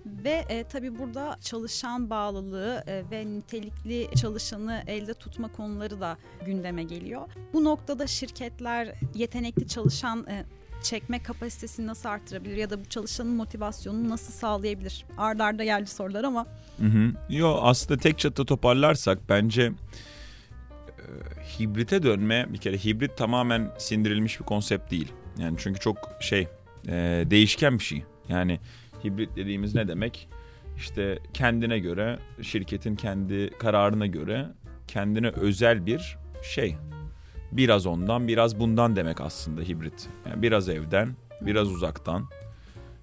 Ve 0.06 0.44
e, 0.48 0.64
tabii 0.64 0.98
burada 0.98 1.36
çalışan 1.40 2.10
bağlılığı 2.10 2.84
e, 2.86 3.02
ve 3.10 3.26
nitelikli 3.26 4.08
çalışanı 4.16 4.82
elde 4.86 5.14
tutma 5.14 5.52
konuları 5.52 6.00
da 6.00 6.16
gündeme 6.46 6.82
geliyor. 6.82 7.28
Bu 7.52 7.64
noktada 7.64 8.06
şirketler 8.06 8.94
yetenekli 9.14 9.68
çalışan 9.68 10.26
e, 10.26 10.44
çekme 10.82 11.22
kapasitesini 11.22 11.86
nasıl 11.86 12.08
artırabilir 12.08 12.56
ya 12.56 12.70
da 12.70 12.80
bu 12.80 12.84
çalışanın 12.84 13.34
motivasyonunu 13.34 14.08
nasıl 14.08 14.32
sağlayabilir? 14.32 15.04
Arda 15.18 15.44
arda 15.44 15.64
geldi 15.64 15.90
sorular 15.90 16.24
ama. 16.24 16.46
Hı. 16.78 17.12
Yo 17.28 17.58
aslında 17.62 18.00
tek 18.00 18.18
çatı 18.18 18.44
toparlarsak 18.44 19.18
bence 19.28 19.62
e, 19.62 19.72
hibrite 21.58 22.02
dönme 22.02 22.46
bir 22.52 22.58
kere 22.58 22.78
hibrit 22.78 23.16
tamamen 23.16 23.70
sindirilmiş 23.78 24.40
bir 24.40 24.44
konsept 24.44 24.90
değil. 24.90 25.12
Yani 25.38 25.56
çünkü 25.60 25.80
çok 25.80 25.98
şey 26.20 26.48
e, 26.88 27.24
değişken 27.30 27.78
bir 27.78 27.84
şey. 27.84 28.04
Yani 28.28 28.60
Hibrit 29.04 29.36
dediğimiz 29.36 29.74
ne 29.74 29.88
demek? 29.88 30.28
İşte 30.76 31.18
kendine 31.34 31.78
göre, 31.78 32.18
şirketin 32.42 32.96
kendi 32.96 33.50
kararına 33.58 34.06
göre 34.06 34.48
kendine 34.88 35.28
özel 35.28 35.86
bir 35.86 36.18
şey. 36.42 36.76
Biraz 37.52 37.86
ondan, 37.86 38.28
biraz 38.28 38.60
bundan 38.60 38.96
demek 38.96 39.20
aslında 39.20 39.62
hibrit. 39.62 40.08
Yani 40.28 40.42
biraz 40.42 40.68
evden, 40.68 41.08
biraz 41.40 41.68
uzaktan, 41.68 42.28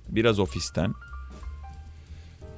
biraz 0.10 0.40
ofisten. 0.40 0.94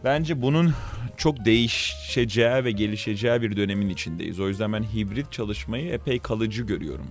Bence 0.04 0.41
bunun 0.41 0.73
çok 1.17 1.45
değişeceği 1.45 2.63
ve 2.63 2.71
gelişeceği 2.71 3.41
bir 3.41 3.58
dönemin 3.58 3.89
içindeyiz. 3.89 4.39
O 4.39 4.47
yüzden 4.47 4.73
ben 4.73 4.84
hibrit 4.84 5.32
çalışmayı 5.32 5.91
epey 5.91 6.19
kalıcı 6.19 6.63
görüyorum. 6.63 7.08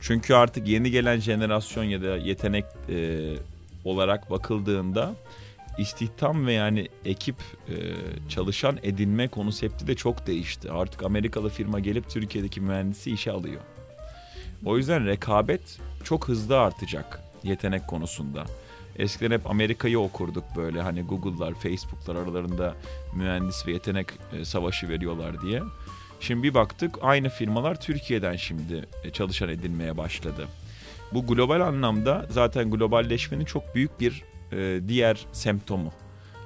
Çünkü 0.00 0.34
artık 0.34 0.68
yeni 0.68 0.90
gelen 0.90 1.16
jenerasyon 1.16 1.84
ya 1.84 2.02
da 2.02 2.16
yetenek 2.16 2.64
olarak 3.84 4.30
bakıldığında 4.30 5.14
istihdam 5.78 6.46
ve 6.46 6.52
yani 6.52 6.88
ekip 7.04 7.36
e, 7.68 7.74
çalışan 8.28 8.78
edinme 8.82 9.28
konsepti 9.28 9.86
de 9.86 9.94
çok 9.94 10.26
değişti. 10.26 10.70
Artık 10.70 11.02
Amerikalı 11.02 11.48
firma 11.48 11.80
gelip 11.80 12.10
Türkiye'deki 12.10 12.60
mühendisi 12.60 13.10
işe 13.10 13.32
alıyor. 13.32 13.60
O 14.64 14.76
yüzden 14.76 15.06
rekabet 15.06 15.78
çok 16.04 16.28
hızlı 16.28 16.60
artacak 16.60 17.20
yetenek 17.42 17.88
konusunda. 17.88 18.44
Eskiden 18.96 19.30
hep 19.30 19.50
Amerika'yı 19.50 20.00
okurduk 20.00 20.44
böyle 20.56 20.82
hani 20.82 21.02
Google'lar, 21.02 21.54
Facebook'lar 21.54 22.16
aralarında 22.16 22.74
mühendis 23.14 23.66
ve 23.66 23.72
yetenek 23.72 24.06
e, 24.32 24.44
savaşı 24.44 24.88
veriyorlar 24.88 25.42
diye. 25.42 25.62
Şimdi 26.20 26.42
bir 26.42 26.54
baktık 26.54 26.98
aynı 27.02 27.28
firmalar 27.28 27.80
Türkiye'den 27.80 28.36
şimdi 28.36 28.88
e, 29.04 29.10
çalışan 29.10 29.48
edinmeye 29.48 29.96
başladı. 29.96 30.48
Bu 31.14 31.26
global 31.26 31.60
anlamda 31.60 32.26
zaten 32.30 32.70
globalleşmenin 32.70 33.44
çok 33.44 33.74
büyük 33.74 34.00
bir 34.00 34.22
e, 34.52 34.80
diğer 34.88 35.26
semptomu. 35.32 35.92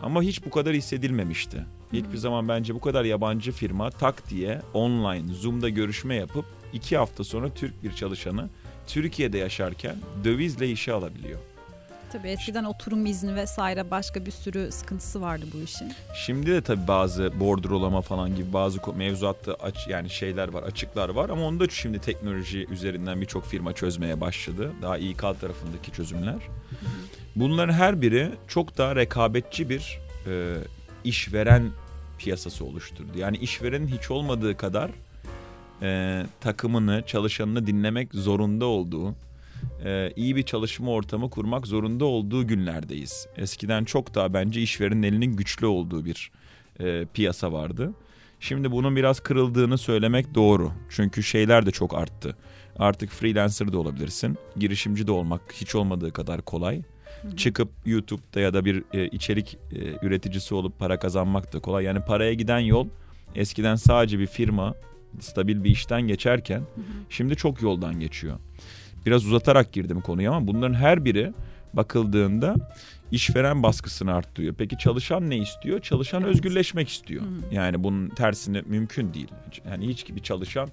Ama 0.02 0.22
hiç 0.22 0.44
bu 0.46 0.50
kadar 0.50 0.74
hissedilmemişti. 0.74 1.64
Hiçbir 1.92 2.16
zaman 2.16 2.48
bence 2.48 2.74
bu 2.74 2.80
kadar 2.80 3.04
yabancı 3.04 3.52
firma 3.52 3.90
tak 3.90 4.30
diye 4.30 4.62
online 4.74 5.34
Zoom'da 5.34 5.68
görüşme 5.68 6.14
yapıp 6.14 6.44
iki 6.72 6.96
hafta 6.96 7.24
sonra 7.24 7.48
Türk 7.50 7.84
bir 7.84 7.92
çalışanı 7.92 8.50
Türkiye'de 8.86 9.38
yaşarken 9.38 9.96
dövizle 10.24 10.70
işe 10.70 10.92
alabiliyor. 10.92 11.40
Tabii 12.16 12.28
eskiden 12.28 12.64
oturum 12.64 13.06
izni 13.06 13.34
vesaire 13.34 13.90
başka 13.90 14.26
bir 14.26 14.30
sürü 14.30 14.72
sıkıntısı 14.72 15.20
vardı 15.20 15.46
bu 15.54 15.58
işin. 15.58 15.92
Şimdi 16.14 16.46
de 16.46 16.60
tabii 16.60 16.88
bazı 16.88 17.40
bordrolama 17.40 18.00
falan 18.00 18.36
gibi 18.36 18.52
bazı 18.52 18.80
mevzuatta 18.96 19.54
aç, 19.54 19.88
yani 19.88 20.10
şeyler 20.10 20.48
var, 20.48 20.62
açıklar 20.62 21.08
var 21.08 21.30
ama 21.30 21.42
onu 21.42 21.60
da 21.60 21.68
şimdi 21.68 21.98
teknoloji 21.98 22.66
üzerinden 22.70 23.20
birçok 23.20 23.46
firma 23.46 23.72
çözmeye 23.72 24.20
başladı. 24.20 24.72
Daha 24.82 24.98
İK 24.98 25.18
tarafındaki 25.18 25.92
çözümler. 25.92 26.38
Bunların 27.36 27.72
her 27.72 28.02
biri 28.02 28.30
çok 28.48 28.78
daha 28.78 28.96
rekabetçi 28.96 29.70
bir 29.70 30.00
e, 30.26 30.54
işveren 31.04 31.70
piyasası 32.18 32.64
oluşturdu. 32.64 33.18
Yani 33.18 33.36
işverenin 33.36 33.88
hiç 33.88 34.10
olmadığı 34.10 34.56
kadar 34.56 34.90
e, 35.82 36.22
takımını, 36.40 37.02
çalışanını 37.06 37.66
dinlemek 37.66 38.14
zorunda 38.14 38.64
olduğu 38.64 39.14
e, 39.84 40.12
iyi 40.16 40.36
bir 40.36 40.42
çalışma 40.42 40.90
ortamı 40.90 41.30
kurmak 41.30 41.66
zorunda 41.66 42.04
olduğu 42.04 42.46
günlerdeyiz. 42.46 43.26
Eskiden 43.36 43.84
çok 43.84 44.14
daha 44.14 44.34
bence 44.34 44.62
işverenin 44.62 45.02
elinin 45.02 45.36
güçlü 45.36 45.66
olduğu 45.66 46.04
bir 46.04 46.30
e, 46.80 47.06
piyasa 47.14 47.52
vardı. 47.52 47.92
Şimdi 48.40 48.72
bunun 48.72 48.96
biraz 48.96 49.20
kırıldığını 49.20 49.78
söylemek 49.78 50.34
doğru. 50.34 50.72
Çünkü 50.90 51.22
şeyler 51.22 51.66
de 51.66 51.70
çok 51.70 51.94
arttı. 51.94 52.36
Artık 52.78 53.10
freelancer 53.10 53.72
de 53.72 53.76
olabilirsin. 53.76 54.38
Girişimci 54.56 55.06
de 55.06 55.12
olmak 55.12 55.40
hiç 55.52 55.74
olmadığı 55.74 56.12
kadar 56.12 56.42
kolay. 56.42 56.82
Hı-hı. 57.22 57.36
Çıkıp 57.36 57.68
YouTube'da 57.86 58.40
ya 58.40 58.54
da 58.54 58.64
bir 58.64 58.84
e, 58.92 59.06
içerik 59.06 59.58
e, 59.72 60.06
üreticisi 60.06 60.54
olup 60.54 60.78
para 60.78 60.98
kazanmak 60.98 61.52
da 61.52 61.60
kolay. 61.60 61.84
Yani 61.84 62.00
paraya 62.00 62.34
giden 62.34 62.58
yol 62.58 62.88
eskiden 63.34 63.74
sadece 63.74 64.18
bir 64.18 64.26
firma 64.26 64.74
stabil 65.20 65.64
bir 65.64 65.70
işten 65.70 66.02
geçerken 66.02 66.58
Hı-hı. 66.58 66.84
şimdi 67.10 67.36
çok 67.36 67.62
yoldan 67.62 68.00
geçiyor. 68.00 68.38
Biraz 69.06 69.26
uzatarak 69.26 69.72
girdim 69.72 70.00
konuya 70.00 70.32
ama 70.32 70.46
bunların 70.46 70.74
her 70.74 71.04
biri 71.04 71.32
bakıldığında 71.72 72.54
işveren 73.10 73.62
baskısını 73.62 74.14
arttırıyor. 74.14 74.54
Peki 74.54 74.78
çalışan 74.78 75.30
ne 75.30 75.36
istiyor? 75.36 75.80
Çalışan 75.80 76.22
evet. 76.22 76.34
özgürleşmek 76.34 76.88
istiyor. 76.88 77.22
Hı. 77.22 77.54
Yani 77.54 77.84
bunun 77.84 78.08
tersini 78.08 78.62
mümkün 78.66 79.14
değil. 79.14 79.28
Yani 79.70 79.88
hiç 79.88 80.06
gibi 80.06 80.22
çalışan 80.22 80.68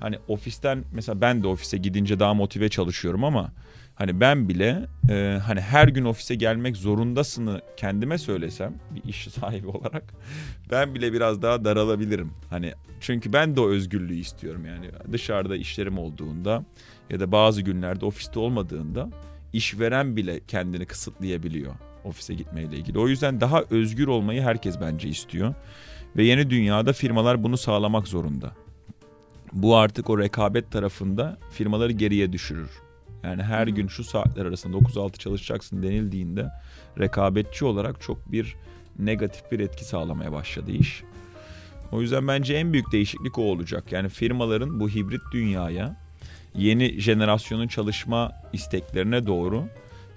hani 0.00 0.18
ofisten 0.28 0.84
mesela 0.92 1.20
ben 1.20 1.42
de 1.42 1.46
ofise 1.46 1.78
gidince 1.78 2.20
daha 2.20 2.34
motive 2.34 2.68
çalışıyorum 2.68 3.24
ama 3.24 3.52
hani 3.94 4.20
ben 4.20 4.48
bile 4.48 4.86
e, 5.10 5.40
hani 5.46 5.60
her 5.60 5.88
gün 5.88 6.04
ofise 6.04 6.34
gelmek 6.34 6.76
zorundasını 6.76 7.60
kendime 7.76 8.18
söylesem 8.18 8.74
bir 8.94 9.08
iş 9.08 9.28
sahibi 9.28 9.66
olarak 9.66 10.04
ben 10.70 10.94
bile 10.94 11.12
biraz 11.12 11.42
daha 11.42 11.64
daralabilirim. 11.64 12.32
Hani 12.50 12.72
çünkü 13.00 13.32
ben 13.32 13.56
de 13.56 13.60
o 13.60 13.68
özgürlüğü 13.68 14.16
istiyorum 14.16 14.66
yani 14.66 14.86
dışarıda 15.12 15.56
işlerim 15.56 15.98
olduğunda 15.98 16.64
ya 17.10 17.20
da 17.20 17.32
bazı 17.32 17.62
günlerde 17.62 18.06
ofiste 18.06 18.38
olmadığında 18.38 19.10
işveren 19.52 20.16
bile 20.16 20.40
kendini 20.48 20.86
kısıtlayabiliyor 20.86 21.74
ofise 22.04 22.34
gitmeyle 22.34 22.76
ilgili. 22.76 22.98
O 22.98 23.08
yüzden 23.08 23.40
daha 23.40 23.62
özgür 23.70 24.06
olmayı 24.06 24.42
herkes 24.42 24.80
bence 24.80 25.08
istiyor. 25.08 25.54
Ve 26.16 26.24
yeni 26.24 26.50
dünyada 26.50 26.92
firmalar 26.92 27.42
bunu 27.44 27.56
sağlamak 27.56 28.08
zorunda. 28.08 28.52
Bu 29.52 29.76
artık 29.76 30.10
o 30.10 30.18
rekabet 30.18 30.70
tarafında 30.70 31.38
firmaları 31.50 31.92
geriye 31.92 32.32
düşürür. 32.32 32.70
Yani 33.24 33.42
her 33.42 33.66
gün 33.66 33.88
şu 33.88 34.04
saatler 34.04 34.46
arasında 34.46 34.76
9-6 34.76 35.18
çalışacaksın 35.18 35.82
denildiğinde 35.82 36.50
rekabetçi 36.98 37.64
olarak 37.64 38.00
çok 38.00 38.32
bir 38.32 38.56
negatif 38.98 39.52
bir 39.52 39.60
etki 39.60 39.84
sağlamaya 39.84 40.32
başladı 40.32 40.70
iş. 40.70 41.02
O 41.92 42.00
yüzden 42.00 42.28
bence 42.28 42.54
en 42.54 42.72
büyük 42.72 42.92
değişiklik 42.92 43.38
o 43.38 43.42
olacak. 43.42 43.92
Yani 43.92 44.08
firmaların 44.08 44.80
bu 44.80 44.88
hibrit 44.88 45.22
dünyaya 45.32 45.96
yeni 46.54 47.00
jenerasyonun 47.00 47.68
çalışma 47.68 48.32
isteklerine 48.52 49.26
doğru 49.26 49.64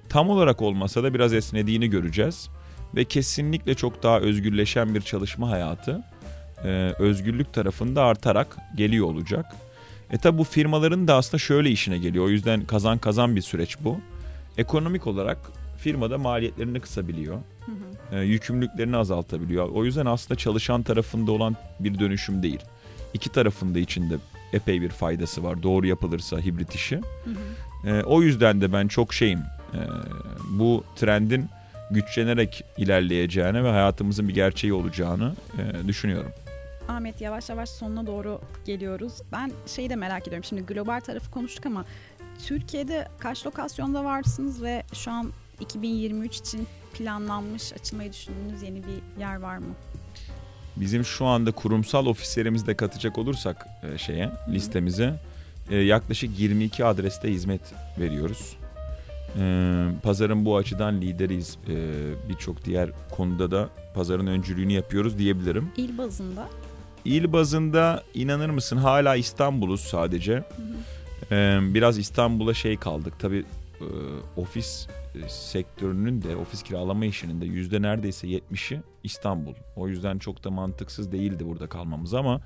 tam 0.10 0.30
olarak 0.30 0.62
olmasa 0.62 1.04
da 1.04 1.13
biraz 1.13 1.34
esnediğini 1.34 1.89
göreceğiz. 1.89 2.50
Ve 2.96 3.06
kesinlikle 3.06 3.76
çok 3.76 4.04
daha 4.04 4.20
özgürleşen 4.20 4.96
bir 4.96 5.02
çalışma 5.02 5.50
hayatı 5.50 6.04
özgürlük 7.00 7.54
tarafında 7.54 8.04
artarak 8.04 8.58
geliyor 8.76 9.06
olacak. 9.06 9.46
E 10.12 10.17
tabi 10.17 10.38
bu 10.38 10.43
firmaların 10.43 11.08
da 11.08 11.15
aslında 11.15 11.38
şöyle 11.38 11.70
işine 11.70 11.98
geliyor. 11.98 12.26
O 12.26 12.30
yüzden 12.30 12.65
kazan 12.65 12.98
kazan 12.98 13.36
bir 13.36 13.41
süreç 13.41 13.78
bu. 13.84 14.00
Ekonomik 14.58 15.08
olarak 15.08 15.38
firmada 15.78 16.17
maliyetlerini 16.17 16.80
kısabiliyor. 16.80 17.36
Hı 17.65 17.72
hı. 17.72 18.15
E, 18.20 18.26
yükümlülüklerini 18.26 18.98
azaltabiliyor. 18.98 19.70
O 19.70 19.86
yüzden 19.86 20.06
aslında 20.06 20.38
çalışan 20.38 20.84
tarafında 20.84 21.32
olan 21.32 21.56
bir 21.80 22.00
dönüşüm 22.00 22.43
değil. 22.43 22.60
İki 23.13 23.32
tarafında 23.32 23.80
içinde 23.80 24.15
epey 24.54 24.82
bir 24.82 24.89
faydası 24.89 25.43
var 25.43 25.63
doğru 25.63 25.88
yapılırsa 25.88 26.39
hibrit 26.39 26.76
işi. 26.76 26.96
Hı 26.96 27.30
hı. 27.84 27.89
E, 27.89 28.04
o 28.04 28.22
yüzden 28.22 28.62
de 28.62 28.74
ben 28.74 28.88
çok 28.88 29.13
şeyim 29.13 29.39
e, 29.74 29.80
bu 30.50 30.84
trendin 30.96 31.50
güçlenerek 31.91 32.63
ilerleyeceğini 32.78 33.63
ve 33.63 33.70
hayatımızın 33.70 34.28
bir 34.28 34.34
gerçeği 34.34 34.74
olacağını 34.74 35.34
e, 35.58 35.88
düşünüyorum. 35.88 36.32
Ahmet 36.88 37.21
yavaş 37.21 37.50
yavaş 37.50 37.69
sonuna 37.69 38.08
doğru 38.08 38.41
geliyoruz. 38.65 39.13
Ben 39.32 39.52
şeyi 39.65 39.89
de 39.89 39.95
merak 39.95 40.28
ediyorum. 40.28 40.43
Şimdi 40.43 40.62
global 40.62 41.00
tarafı 41.00 41.32
konuştuk 41.32 41.65
ama 41.65 41.86
Türkiye'de 42.47 43.08
kaç 43.19 43.45
lokasyonda 43.45 44.04
varsınız 44.04 44.63
ve 44.63 44.84
şu 44.93 45.12
an 45.12 45.32
2023 45.60 46.38
için 46.38 46.67
planlanmış, 46.93 47.73
açılmayı 47.73 48.13
düşündüğünüz 48.13 48.63
yeni 48.63 48.84
bir 48.84 49.21
yer 49.21 49.36
var 49.36 49.58
mı? 49.58 49.76
Bizim 50.76 51.06
şu 51.06 51.26
anda 51.26 51.52
kurumsal 51.52 52.06
ofislerimizi 52.06 52.67
de 52.67 52.78
katacak 52.78 53.17
olursak 53.17 53.67
e, 53.84 53.97
şeye 53.97 54.32
listemize 54.50 55.13
e, 55.69 55.76
yaklaşık 55.78 56.39
22 56.39 56.86
adreste 56.86 57.32
hizmet 57.32 57.62
veriyoruz. 58.00 58.58
E, 59.39 59.86
pazarın 60.04 60.45
bu 60.45 60.58
açıdan 60.58 61.02
lideriyiz. 61.02 61.58
Birçok 62.30 62.65
diğer 62.65 62.89
konuda 63.12 63.52
da 63.52 63.69
pazarın 63.95 64.28
öncülüğünü 64.28 64.73
yapıyoruz 64.73 65.17
diyebilirim. 65.17 65.71
İl 65.78 65.97
bazında? 65.97 66.47
İl 67.05 67.33
bazında 67.33 68.03
inanır 68.13 68.49
mısın 68.49 68.77
hala 68.77 69.15
İstanbul'uz 69.15 69.81
sadece. 69.81 70.33
Hı 70.33 70.41
hı. 70.41 71.73
Biraz 71.73 71.97
İstanbul'a 71.97 72.53
şey 72.53 72.77
kaldık. 72.77 73.13
Tabii 73.19 73.45
ofis 74.38 74.88
sektörünün 75.27 76.21
de 76.21 76.36
ofis 76.36 76.63
kiralama 76.63 77.05
işinin 77.05 77.41
de 77.41 77.45
yüzde 77.45 77.81
neredeyse 77.81 78.27
70'i 78.27 78.81
İstanbul. 79.03 79.53
O 79.75 79.88
yüzden 79.88 80.17
çok 80.17 80.43
da 80.43 80.51
mantıksız 80.51 81.12
değildi 81.12 81.47
burada 81.47 81.67
kalmamız 81.67 82.13
ama 82.13 82.41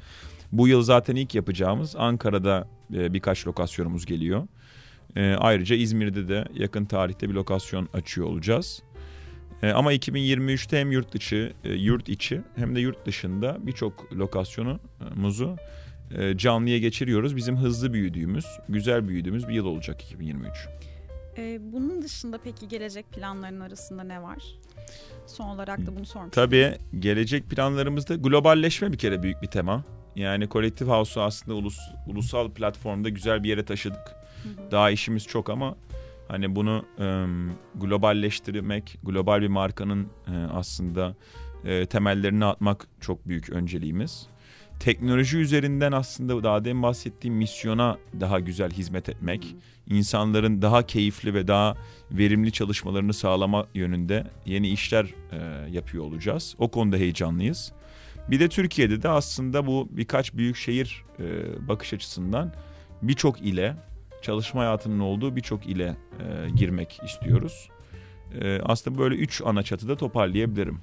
bu 0.51 0.67
yıl 0.67 0.81
zaten 0.81 1.15
ilk 1.15 1.35
yapacağımız 1.35 1.95
Ankara'da 1.95 2.67
e, 2.93 3.13
birkaç 3.13 3.47
lokasyonumuz 3.47 4.05
geliyor. 4.05 4.47
E, 5.15 5.35
ayrıca 5.39 5.75
İzmir'de 5.75 6.27
de 6.27 6.45
yakın 6.53 6.85
tarihte 6.85 7.29
bir 7.29 7.33
lokasyon 7.33 7.89
açıyor 7.93 8.27
olacağız. 8.27 8.83
E, 9.63 9.71
ama 9.71 9.93
2023'te 9.93 10.80
hem 10.80 10.91
yurt 10.91 11.15
içi, 11.15 11.54
yurt 11.63 12.10
içi 12.10 12.41
hem 12.56 12.76
de 12.76 12.80
yurt 12.80 13.06
dışında 13.06 13.58
birçok 13.62 14.13
lokasyonumuzu 14.13 15.58
canlıya 16.36 16.78
geçiriyoruz. 16.78 17.36
Bizim 17.36 17.58
hızlı 17.58 17.93
büyüdüğümüz, 17.93 18.45
güzel 18.69 19.08
büyüdüğümüz 19.08 19.47
bir 19.47 19.54
yıl 19.54 19.65
olacak 19.65 20.04
2023. 20.04 20.52
Ee, 21.38 21.60
bunun 21.62 22.02
dışında 22.02 22.39
peki 22.43 22.67
gelecek 22.67 23.12
planların 23.12 23.60
arasında 23.60 24.04
ne 24.04 24.21
var? 24.21 24.43
Son 25.28 25.45
olarak 25.45 25.86
da 25.86 25.95
bunu 25.95 26.06
sormuş. 26.06 26.32
Tabii 26.32 26.78
gelecek 27.00 27.50
planlarımızda 27.50 28.15
globalleşme 28.15 28.91
bir 28.91 28.97
kere 28.97 29.24
büyük 29.24 29.41
bir 29.41 29.47
tema. 29.47 29.84
Yani 30.15 30.50
Collective 30.50 30.91
House'u 30.91 31.24
aslında 31.24 31.58
ulus, 31.58 31.78
ulusal 32.08 32.52
platformda 32.52 33.10
güzel 33.10 33.43
bir 33.43 33.50
yere 33.50 33.65
taşıdık. 33.65 34.15
Hı 34.43 34.50
hı. 34.50 34.71
Daha 34.71 34.91
işimiz 34.91 35.28
çok 35.28 35.50
ama 35.50 35.76
hani 36.31 36.55
bunu 36.55 36.85
e, 36.99 37.05
globalleştirmek, 37.75 38.97
global 39.03 39.41
bir 39.41 39.47
markanın 39.47 40.07
e, 40.27 40.35
aslında 40.53 41.15
e, 41.65 41.85
temellerini 41.85 42.45
atmak 42.45 42.87
çok 42.99 43.27
büyük 43.27 43.49
önceliğimiz. 43.49 44.27
Teknoloji 44.79 45.37
üzerinden 45.37 45.91
aslında 45.91 46.43
daha 46.43 46.65
demin 46.65 46.83
bahsettiğim 46.83 47.35
misyona 47.35 47.97
daha 48.19 48.39
güzel 48.39 48.71
hizmet 48.71 49.09
etmek. 49.09 49.55
İnsanların 49.87 50.61
daha 50.61 50.85
keyifli 50.85 51.33
ve 51.33 51.47
daha 51.47 51.75
verimli 52.11 52.51
çalışmalarını 52.51 53.13
sağlama 53.13 53.67
yönünde 53.73 54.27
yeni 54.45 54.69
işler 54.69 55.05
e, 55.31 55.71
yapıyor 55.71 56.03
olacağız. 56.03 56.55
O 56.57 56.71
konuda 56.71 56.97
heyecanlıyız. 56.97 57.71
Bir 58.29 58.39
de 58.39 58.49
Türkiye'de 58.49 59.03
de 59.03 59.09
aslında 59.09 59.67
bu 59.67 59.87
birkaç 59.91 60.33
büyük 60.33 60.55
şehir 60.55 61.03
e, 61.19 61.23
bakış 61.67 61.93
açısından 61.93 62.53
birçok 63.01 63.41
ile 63.41 63.75
çalışma 64.21 64.62
hayatının 64.62 64.99
olduğu 64.99 65.36
birçok 65.36 65.67
ile 65.67 65.95
e, 66.19 66.49
girmek 66.49 66.99
istiyoruz. 67.03 67.69
E, 68.41 68.62
aslında 68.62 68.97
böyle 68.97 69.15
üç 69.15 69.41
ana 69.45 69.63
çatıda 69.63 69.97
toparlayabilirim. 69.97 70.79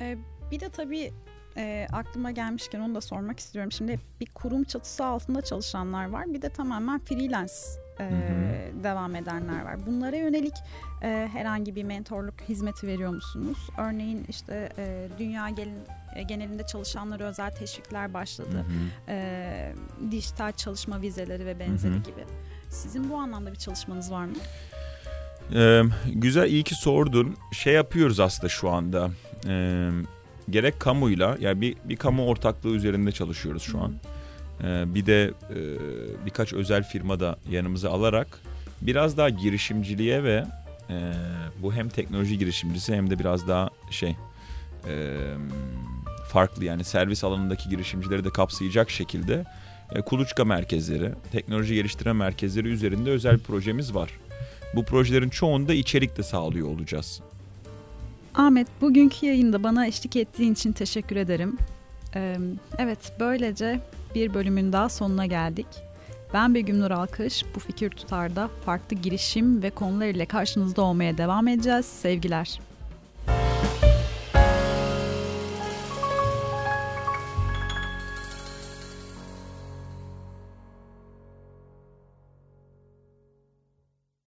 E, 0.00 0.18
bir 0.50 0.60
de 0.60 0.68
tabii 0.68 1.12
e, 1.56 1.86
aklıma 1.92 2.30
gelmişken 2.30 2.80
onu 2.80 2.94
da 2.94 3.00
sormak 3.00 3.38
istiyorum. 3.38 3.72
Şimdi 3.72 4.00
bir 4.20 4.26
kurum 4.26 4.64
çatısı 4.64 5.04
altında 5.04 5.42
çalışanlar 5.42 6.10
var. 6.10 6.24
Bir 6.26 6.42
de 6.42 6.50
tamamen 6.50 6.98
freelance 6.98 7.52
e, 8.00 8.04
devam 8.82 9.14
edenler 9.14 9.64
var. 9.64 9.86
Bunlara 9.86 10.16
yönelik 10.16 10.54
e, 11.02 11.28
herhangi 11.32 11.76
bir 11.76 11.84
mentorluk 11.84 12.40
hizmeti 12.48 12.86
veriyor 12.86 13.10
musunuz? 13.10 13.58
Örneğin 13.78 14.26
işte 14.28 14.72
e, 14.78 15.08
dünya 15.18 15.48
gelin, 15.48 15.78
e, 16.16 16.22
genelinde 16.22 16.66
çalışanlara 16.66 17.24
özel 17.24 17.50
teşvikler 17.50 18.14
başladı. 18.14 18.56
Hı 18.56 18.58
hı. 18.58 19.12
E, 19.12 19.74
dijital 20.10 20.52
çalışma 20.52 21.02
vizeleri 21.02 21.46
ve 21.46 21.58
benzeri 21.58 21.92
hı 21.92 21.98
hı. 21.98 22.02
gibi. 22.02 22.24
Sizin 22.70 23.10
bu 23.10 23.16
anlamda 23.16 23.52
bir 23.52 23.58
çalışmanız 23.58 24.10
var 24.10 24.24
mı? 24.24 24.34
Ee, 25.54 25.82
güzel 26.06 26.50
iyi 26.50 26.62
ki 26.62 26.74
sordun. 26.74 27.36
Şey 27.52 27.74
yapıyoruz 27.74 28.20
aslında 28.20 28.48
şu 28.48 28.70
anda. 28.70 29.10
Ee, 29.46 29.90
gerek 30.50 30.80
kamuyla 30.80 31.36
yani 31.40 31.60
bir, 31.60 31.76
bir 31.84 31.96
kamu 31.96 32.26
ortaklığı 32.26 32.70
üzerinde 32.70 33.12
çalışıyoruz 33.12 33.62
şu 33.62 33.80
an. 33.80 33.94
Ee, 34.64 34.94
bir 34.94 35.06
de 35.06 35.24
e, 35.50 35.56
birkaç 36.26 36.52
özel 36.52 36.82
firma 36.82 37.20
da 37.20 37.38
yanımıza 37.50 37.90
alarak 37.90 38.40
biraz 38.82 39.16
daha 39.16 39.28
girişimciliğe 39.28 40.24
ve 40.24 40.44
e, 40.90 41.12
bu 41.62 41.74
hem 41.74 41.88
teknoloji 41.88 42.38
girişimcisi 42.38 42.94
hem 42.94 43.10
de 43.10 43.18
biraz 43.18 43.48
daha 43.48 43.70
şey 43.90 44.16
e, 44.88 45.16
farklı 46.28 46.64
yani 46.64 46.84
servis 46.84 47.24
alanındaki 47.24 47.68
girişimcileri 47.68 48.24
de 48.24 48.30
kapsayacak 48.30 48.90
şekilde 48.90 49.44
e, 49.92 50.00
kuluçka 50.00 50.44
merkezleri, 50.44 51.12
teknoloji 51.32 51.74
geliştirme 51.74 52.12
merkezleri 52.12 52.68
üzerinde 52.68 53.10
özel 53.10 53.38
projemiz 53.38 53.94
var. 53.94 54.10
Bu 54.74 54.84
projelerin 54.84 55.28
çoğunda 55.28 55.74
içerik 55.74 56.16
de 56.16 56.22
sağlıyor 56.22 56.68
olacağız. 56.68 57.20
Ahmet 58.34 58.66
bugünkü 58.80 59.26
yayında 59.26 59.62
bana 59.62 59.86
eşlik 59.86 60.16
ettiğin 60.16 60.52
için 60.52 60.72
teşekkür 60.72 61.16
ederim. 61.16 61.58
Evet 62.78 63.12
böylece 63.20 63.80
bir 64.14 64.34
bölümün 64.34 64.72
daha 64.72 64.88
sonuna 64.88 65.26
geldik. 65.26 65.66
Ben 66.34 66.54
Begüm 66.54 66.80
Nur 66.80 66.90
Alkış. 66.90 67.44
Bu 67.54 67.60
fikir 67.60 67.90
tutarda 67.90 68.50
farklı 68.64 68.96
girişim 68.96 69.62
ve 69.62 69.70
konular 69.70 70.06
ile 70.06 70.26
karşınızda 70.26 70.82
olmaya 70.82 71.18
devam 71.18 71.48
edeceğiz. 71.48 71.86
Sevgiler. 71.86 72.60